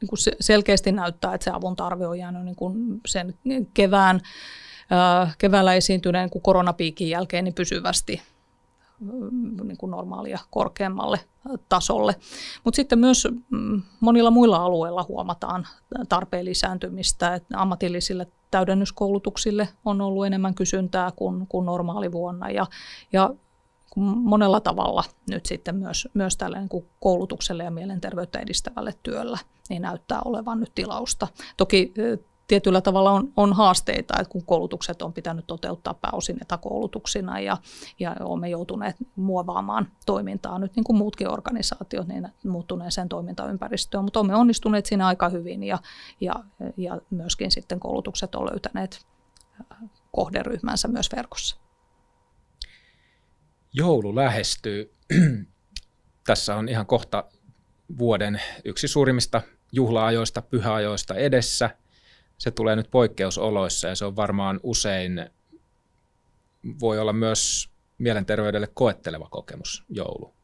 niin 0.00 0.08
kuin 0.08 0.18
selkeästi 0.40 0.92
näyttää, 0.92 1.34
että 1.34 1.44
se 1.44 1.50
avun 1.50 1.76
tarve 1.76 2.06
on 2.06 2.18
jäänyt 2.18 2.44
niin 2.44 2.56
kuin 2.56 3.00
sen 3.06 3.34
kevään, 3.74 4.20
äh, 4.92 5.36
keväällä 5.38 5.74
esiintyneen 5.74 6.30
kuin 6.30 6.42
koronapiikin 6.42 7.08
jälkeen 7.08 7.44
niin 7.44 7.54
pysyvästi 7.54 8.22
niin 9.64 9.76
kuin 9.78 9.90
normaalia 9.90 10.38
korkeammalle 10.50 11.20
tasolle. 11.68 12.14
Mutta 12.64 12.76
sitten 12.76 12.98
myös 12.98 13.28
mm, 13.50 13.82
monilla 14.00 14.30
muilla 14.30 14.56
alueilla 14.56 15.04
huomataan 15.08 15.66
tarpeen 16.08 16.44
lisääntymistä, 16.44 17.34
että 17.34 17.60
ammatillisille 17.60 18.26
täydennyskoulutuksille 18.50 19.68
on 19.84 20.00
ollut 20.00 20.26
enemmän 20.26 20.54
kysyntää 20.54 21.10
kuin, 21.16 21.46
kuin 21.46 21.66
normaalivuonna 21.66 22.50
ja, 22.50 22.66
ja 23.12 23.34
monella 24.00 24.60
tavalla 24.60 25.04
nyt 25.30 25.46
sitten 25.46 25.76
myös, 25.76 26.08
myös 26.14 26.36
tälle 26.36 26.58
niin 26.58 26.86
koulutukselle 27.00 27.64
ja 27.64 27.70
mielenterveyttä 27.70 28.38
edistävälle 28.38 28.94
työllä 29.02 29.38
niin 29.68 29.82
näyttää 29.82 30.20
olevan 30.24 30.60
nyt 30.60 30.72
tilausta. 30.74 31.28
Toki 31.56 31.94
tietyllä 32.48 32.80
tavalla 32.80 33.10
on, 33.10 33.32
on 33.36 33.52
haasteita, 33.52 34.14
että 34.20 34.32
kun 34.32 34.44
koulutukset 34.44 35.02
on 35.02 35.12
pitänyt 35.12 35.46
toteuttaa 35.46 35.94
pääosin 35.94 36.38
etäkoulutuksina 36.42 37.40
ja, 37.40 37.56
ja 37.98 38.16
olemme 38.20 38.48
joutuneet 38.48 38.96
muovaamaan 39.16 39.88
toimintaa 40.06 40.58
nyt 40.58 40.76
niin 40.76 40.84
kuin 40.84 40.96
muutkin 40.96 41.30
organisaatiot 41.30 42.08
niin 42.08 42.28
muuttuneeseen 42.46 43.08
toimintaympäristöön, 43.08 44.04
mutta 44.04 44.20
olemme 44.20 44.36
onnistuneet 44.36 44.86
siinä 44.86 45.06
aika 45.06 45.28
hyvin 45.28 45.62
ja, 45.62 45.78
ja, 46.20 46.34
ja 46.76 47.00
myöskin 47.10 47.50
sitten 47.50 47.80
koulutukset 47.80 48.34
on 48.34 48.46
löytäneet 48.50 49.06
kohderyhmänsä 50.12 50.88
myös 50.88 51.08
verkossa. 51.16 51.56
Joulu 53.72 54.16
lähestyy. 54.16 54.94
Tässä 56.26 56.56
on 56.56 56.68
ihan 56.68 56.86
kohta 56.86 57.24
vuoden 57.98 58.40
yksi 58.64 58.88
suurimmista 58.88 59.42
juhlaajoista, 59.72 60.42
pyhäajoista 60.42 61.14
edessä. 61.14 61.70
Se 62.38 62.50
tulee 62.50 62.76
nyt 62.76 62.90
poikkeusoloissa 62.90 63.88
ja 63.88 63.94
se 63.94 64.04
on 64.04 64.16
varmaan 64.16 64.60
usein, 64.62 65.30
voi 66.80 66.98
olla 66.98 67.12
myös 67.12 67.70
mielenterveydelle 67.98 68.68
koetteleva 68.74 69.28
kokemus 69.30 69.84
joulu. 69.88 70.34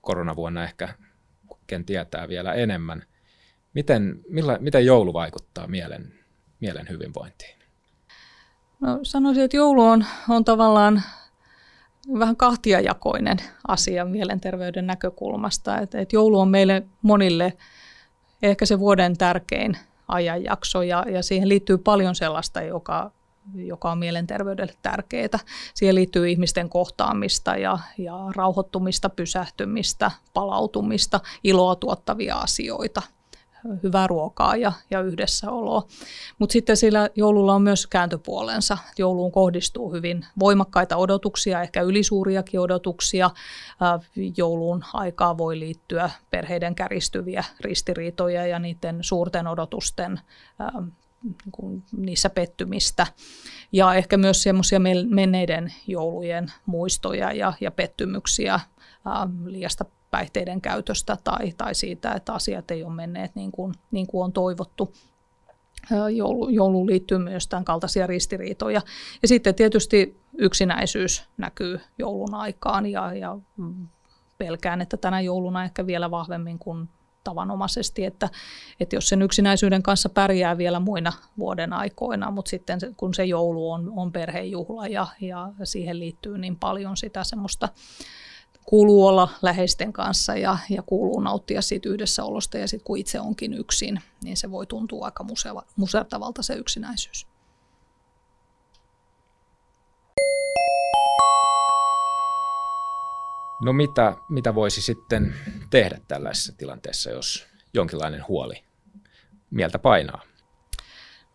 Koronavuonna 0.00 0.64
ehkä 0.64 0.94
ken 1.66 1.84
tietää 1.84 2.28
vielä 2.28 2.54
enemmän. 2.54 3.02
Miten, 3.74 4.20
millä, 4.28 4.58
miten 4.60 4.86
joulu 4.86 5.12
vaikuttaa 5.12 5.66
mielen, 5.66 6.14
mielen 6.60 6.88
hyvinvointiin? 6.88 7.58
No, 8.80 8.98
sanoisin, 9.02 9.44
että 9.44 9.56
joulu 9.56 9.82
on, 9.82 10.04
on 10.28 10.44
tavallaan 10.44 11.02
vähän 12.18 12.36
kahtiajakoinen 12.36 13.38
asia 13.68 14.04
mielenterveyden 14.04 14.86
näkökulmasta. 14.86 15.78
Et, 15.78 15.94
et 15.94 16.12
joulu 16.12 16.40
on 16.40 16.48
meille 16.48 16.86
monille 17.02 17.52
ehkä 18.42 18.66
se 18.66 18.78
vuoden 18.78 19.16
tärkein 19.16 19.76
ajanjakso 20.08 20.82
ja, 20.82 21.04
ja 21.08 21.22
siihen 21.22 21.48
liittyy 21.48 21.78
paljon 21.78 22.14
sellaista, 22.14 22.62
joka, 22.62 23.10
joka 23.54 23.90
on 23.90 23.98
mielenterveydelle 23.98 24.74
tärkeää. 24.82 25.38
Siihen 25.74 25.94
liittyy 25.94 26.28
ihmisten 26.28 26.68
kohtaamista 26.68 27.56
ja, 27.56 27.78
ja 27.98 28.14
rauhoittumista, 28.36 29.08
pysähtymistä, 29.08 30.10
palautumista, 30.34 31.20
iloa 31.44 31.76
tuottavia 31.76 32.36
asioita– 32.36 33.02
hyvää 33.82 34.06
ruokaa 34.06 34.56
ja, 34.56 34.72
ja 34.90 35.00
yhdessäoloa. 35.00 35.82
Mutta 36.38 36.52
sitten 36.52 36.76
sillä 36.76 37.08
joululla 37.14 37.54
on 37.54 37.62
myös 37.62 37.86
kääntöpuolensa. 37.86 38.78
Jouluun 38.98 39.32
kohdistuu 39.32 39.92
hyvin 39.92 40.26
voimakkaita 40.38 40.96
odotuksia, 40.96 41.62
ehkä 41.62 41.82
ylisuuriakin 41.82 42.60
odotuksia. 42.60 43.30
Joulun 44.36 44.84
aikaa 44.92 45.38
voi 45.38 45.58
liittyä 45.58 46.10
perheiden 46.30 46.74
käristyviä 46.74 47.44
ristiriitoja 47.60 48.46
ja 48.46 48.58
niiden 48.58 48.98
suurten 49.00 49.46
odotusten 49.46 50.20
niin 51.22 51.82
niissä 51.96 52.30
pettymistä. 52.30 53.06
Ja 53.72 53.94
ehkä 53.94 54.16
myös 54.16 54.42
semmoisia 54.42 54.80
menneiden 55.08 55.74
joulujen 55.86 56.52
muistoja 56.66 57.32
ja, 57.32 57.52
ja 57.60 57.70
pettymyksiä, 57.70 58.60
liiasta 59.44 59.84
päihteiden 60.10 60.60
käytöstä 60.60 61.16
tai, 61.24 61.52
tai 61.56 61.74
siitä, 61.74 62.12
että 62.12 62.32
asiat 62.32 62.70
ei 62.70 62.84
ole 62.84 62.94
menneet 62.94 63.34
niin 63.34 63.52
kuin, 63.52 63.74
niin 63.90 64.06
kuin 64.06 64.24
on 64.24 64.32
toivottu. 64.32 64.92
Joulu, 66.16 66.48
jouluun 66.48 66.86
liittyy 66.86 67.18
myös 67.18 67.48
tämän 67.48 67.64
kaltaisia 67.64 68.06
ristiriitoja. 68.06 68.80
Ja 69.22 69.28
sitten 69.28 69.54
tietysti 69.54 70.20
yksinäisyys 70.38 71.24
näkyy 71.36 71.80
joulun 71.98 72.34
aikaan 72.34 72.86
ja, 72.86 73.14
ja 73.14 73.38
pelkään, 74.38 74.80
että 74.80 74.96
tänä 74.96 75.20
jouluna 75.20 75.64
ehkä 75.64 75.86
vielä 75.86 76.10
vahvemmin 76.10 76.58
kuin 76.58 76.88
tavanomaisesti, 77.24 78.04
että, 78.04 78.28
että 78.80 78.96
jos 78.96 79.08
sen 79.08 79.22
yksinäisyyden 79.22 79.82
kanssa 79.82 80.08
pärjää 80.08 80.58
vielä 80.58 80.80
muina 80.80 81.12
vuoden 81.38 81.72
aikoina, 81.72 82.30
mutta 82.30 82.48
sitten 82.50 82.78
kun 82.96 83.14
se 83.14 83.24
joulu 83.24 83.70
on, 83.70 83.92
on 83.96 84.12
perhejuhla 84.12 84.86
ja, 84.86 85.06
ja 85.20 85.52
siihen 85.64 85.98
liittyy 85.98 86.38
niin 86.38 86.56
paljon 86.56 86.96
sitä 86.96 87.24
semmoista 87.24 87.68
kuuluu 88.68 89.06
olla 89.06 89.28
läheisten 89.42 89.92
kanssa 89.92 90.36
ja, 90.36 90.58
ja 90.70 90.82
kuuluu 90.82 91.20
nauttia 91.20 91.62
siitä 91.62 91.88
yhdessäolosta 91.88 92.58
ja 92.58 92.68
sitten 92.68 92.84
kun 92.84 92.98
itse 92.98 93.20
onkin 93.20 93.54
yksin, 93.54 94.00
niin 94.24 94.36
se 94.36 94.50
voi 94.50 94.66
tuntua 94.66 95.04
aika 95.04 95.24
museva, 95.24 95.62
musertavalta 95.76 96.42
se 96.42 96.54
yksinäisyys. 96.54 97.26
No 103.62 103.72
mitä, 103.72 104.16
mitä 104.28 104.54
voisi 104.54 104.82
sitten 104.82 105.34
tehdä 105.70 106.00
tällaisessa 106.08 106.52
tilanteessa, 106.56 107.10
jos 107.10 107.46
jonkinlainen 107.74 108.24
huoli 108.28 108.64
mieltä 109.50 109.78
painaa? 109.78 110.22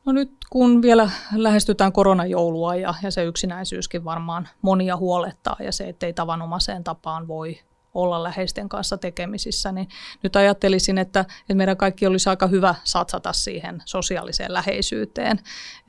No 0.06 0.12
nyt 0.14 0.32
kun 0.50 0.82
vielä 0.82 1.10
lähestytään 1.36 1.92
koronajoulua 1.92 2.76
ja, 2.76 2.94
ja 3.04 3.12
se 3.12 3.24
yksinäisyyskin 3.24 4.06
varmaan 4.06 4.50
monia 4.62 4.98
huolettaa 4.98 5.56
ja 5.60 5.72
se, 5.72 5.90
ettei 5.90 6.14
tavanomaiseen 6.14 6.84
tapaan 6.84 7.28
voi 7.28 7.60
olla 7.94 8.24
läheisten 8.24 8.70
kanssa 8.70 8.98
tekemisissä, 8.98 9.72
niin 9.72 9.88
nyt 10.24 10.36
ajattelisin, 10.36 10.98
että, 10.98 11.20
että 11.20 11.54
meidän 11.54 11.78
kaikki 11.78 12.08
olisi 12.08 12.30
aika 12.30 12.48
hyvä 12.48 12.76
satsata 12.84 13.34
siihen 13.34 13.82
sosiaaliseen 13.86 14.54
läheisyyteen. 14.54 15.40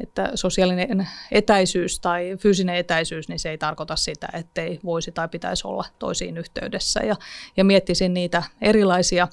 Että 0.00 0.30
sosiaalinen 0.34 1.08
etäisyys 1.30 2.00
tai 2.00 2.36
fyysinen 2.40 2.76
etäisyys, 2.76 3.28
niin 3.28 3.38
se 3.38 3.50
ei 3.50 3.58
tarkoita 3.58 3.96
sitä, 3.96 4.28
ettei 4.32 4.80
voisi 4.84 5.12
tai 5.12 5.28
pitäisi 5.28 5.66
olla 5.66 5.84
toisiin 5.98 6.38
yhteydessä. 6.38 7.00
Ja, 7.00 7.16
ja 7.56 7.64
miettisin 7.64 8.14
niitä 8.14 8.42
erilaisia 8.60 9.28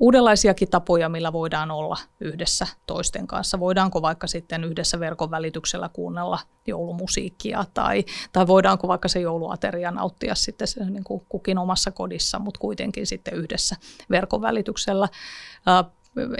uudenlaisiakin 0.00 0.70
tapoja, 0.70 1.08
millä 1.08 1.32
voidaan 1.32 1.70
olla 1.70 1.96
yhdessä 2.20 2.66
toisten 2.86 3.26
kanssa. 3.26 3.60
Voidaanko 3.60 4.02
vaikka 4.02 4.26
sitten 4.26 4.64
yhdessä 4.64 5.00
verkon 5.00 5.30
välityksellä 5.30 5.90
kuunnella 5.92 6.38
joulumusiikkia 6.66 7.64
tai, 7.74 8.04
tai 8.32 8.46
voidaanko 8.46 8.88
vaikka 8.88 9.08
se 9.08 9.20
jouluateria 9.20 9.90
nauttia 9.90 10.34
sitten 10.34 10.68
se, 10.68 10.84
niin 10.84 11.04
kuin 11.04 11.22
kukin 11.28 11.58
omassa 11.58 11.90
kodissa, 11.90 12.38
mutta 12.38 12.60
kuitenkin 12.60 13.06
sitten 13.06 13.34
yhdessä 13.34 13.76
verkon 14.10 14.42
välityksellä 14.42 15.08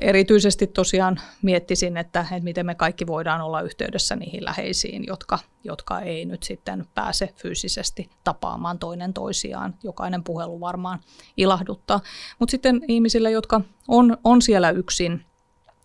erityisesti 0.01 0.67
tosiaan 0.67 1.21
miettisin, 1.43 1.97
että, 1.97 2.21
että 2.21 2.45
miten 2.45 2.67
me 2.67 2.75
kaikki 2.75 3.07
voidaan 3.07 3.41
olla 3.41 3.61
yhteydessä 3.61 4.17
niihin 4.17 4.45
läheisiin, 4.45 5.07
jotka, 5.07 5.39
jotka 5.65 6.01
ei 6.01 6.25
nyt 6.25 6.43
sitten 6.43 6.87
pääse 6.95 7.31
fyysisesti 7.37 8.11
tapaamaan 8.25 8.79
toinen 8.79 9.13
toisiaan. 9.13 9.75
Jokainen 9.83 10.25
puhelu 10.25 10.61
varmaan 10.61 11.01
ilahduttaa. 11.37 12.01
Mutta 12.39 12.51
sitten 12.51 12.81
ihmisille, 12.89 13.31
jotka 13.31 13.61
on, 13.89 14.17
on 14.25 14.43
siellä 14.43 14.71
yksin, 14.71 15.25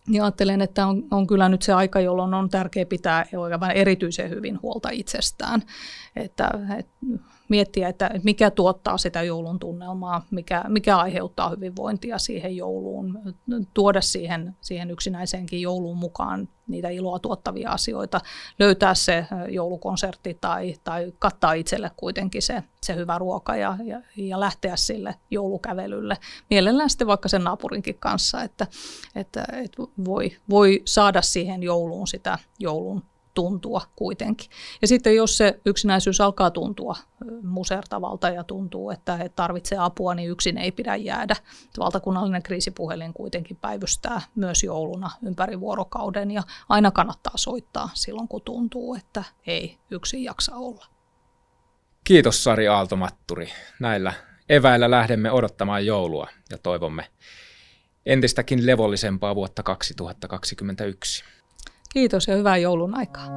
niin 0.07 0.23
ajattelen, 0.23 0.61
että 0.61 0.87
on, 0.87 1.03
on 1.11 1.27
kyllä 1.27 1.49
nyt 1.49 1.61
se 1.61 1.73
aika, 1.73 1.99
jolloin 1.99 2.33
on 2.33 2.49
tärkeää 2.49 2.85
pitää 2.85 3.25
erityisen 3.73 4.29
hyvin 4.29 4.61
huolta 4.61 4.89
itsestään. 4.89 5.63
Että, 6.15 6.49
että 6.79 6.91
miettiä, 7.49 7.89
että 7.89 8.11
mikä 8.23 8.51
tuottaa 8.51 8.97
sitä 8.97 9.23
joulun 9.23 9.59
tunnelmaa, 9.59 10.25
mikä, 10.31 10.63
mikä 10.67 10.97
aiheuttaa 10.97 11.49
hyvinvointia 11.49 12.17
siihen 12.17 12.55
jouluun, 12.55 13.19
tuoda 13.73 14.01
siihen, 14.01 14.55
siihen 14.61 14.91
yksinäiseenkin 14.91 15.61
jouluun 15.61 15.97
mukaan 15.97 16.47
niitä 16.67 16.89
iloa 16.89 17.19
tuottavia 17.19 17.71
asioita, 17.71 18.21
löytää 18.59 18.95
se 18.95 19.25
joulukonsertti 19.49 20.37
tai, 20.41 20.75
tai 20.83 21.13
kattaa 21.19 21.53
itselle 21.53 21.91
kuitenkin 21.97 22.41
se, 22.41 22.63
se 22.83 22.95
hyvä 22.95 23.17
ruoka 23.17 23.55
ja, 23.55 23.77
ja, 23.83 24.01
ja 24.17 24.39
lähteä 24.39 24.75
sille 24.75 25.15
joulukävelylle. 25.31 26.17
Mielellään 26.49 26.89
sitten 26.89 27.07
vaikka 27.07 27.29
sen 27.29 27.43
naapurinkin 27.43 27.99
kanssa, 27.99 28.43
että, 28.43 28.67
että, 29.15 29.45
että 29.53 29.83
voi, 30.05 30.37
voi 30.49 30.81
saada 30.85 31.21
siihen 31.21 31.63
jouluun 31.63 32.07
sitä 32.07 32.39
joulun 32.59 33.03
tuntua 33.35 33.81
kuitenkin. 33.95 34.49
Ja 34.81 34.87
sitten 34.87 35.15
jos 35.15 35.37
se 35.37 35.59
yksinäisyys 35.65 36.21
alkaa 36.21 36.51
tuntua 36.51 36.95
musertavalta 37.43 38.29
ja 38.29 38.43
tuntuu, 38.43 38.89
että 38.89 39.29
tarvitsee 39.35 39.77
apua, 39.77 40.15
niin 40.15 40.29
yksin 40.29 40.57
ei 40.57 40.71
pidä 40.71 40.95
jäädä. 40.95 41.35
Valtakunnallinen 41.79 42.43
kriisipuhelin 42.43 43.13
kuitenkin 43.13 43.57
päivystää 43.57 44.21
myös 44.35 44.63
jouluna 44.63 45.11
ympäri 45.25 45.59
vuorokauden 45.59 46.31
ja 46.31 46.43
aina 46.69 46.91
kannattaa 46.91 47.37
soittaa 47.37 47.89
silloin, 47.93 48.27
kun 48.27 48.41
tuntuu, 48.41 48.95
että 48.95 49.23
ei 49.47 49.77
yksin 49.91 50.23
jaksa 50.23 50.55
olla. 50.55 50.85
Kiitos 52.03 52.43
Sari 52.43 52.67
Aaltomatturi. 52.67 53.49
Näillä 53.79 54.13
eväillä 54.49 54.91
lähdemme 54.91 55.31
odottamaan 55.31 55.85
joulua 55.85 56.27
ja 56.49 56.57
toivomme 56.57 57.07
entistäkin 58.05 58.65
levollisempaa 58.65 59.35
vuotta 59.35 59.63
2021. 59.63 61.23
Kiitos 61.95 62.27
ja 62.27 62.35
hyvää 62.35 62.57
joulun 62.57 62.97
aikaa. 62.97 63.27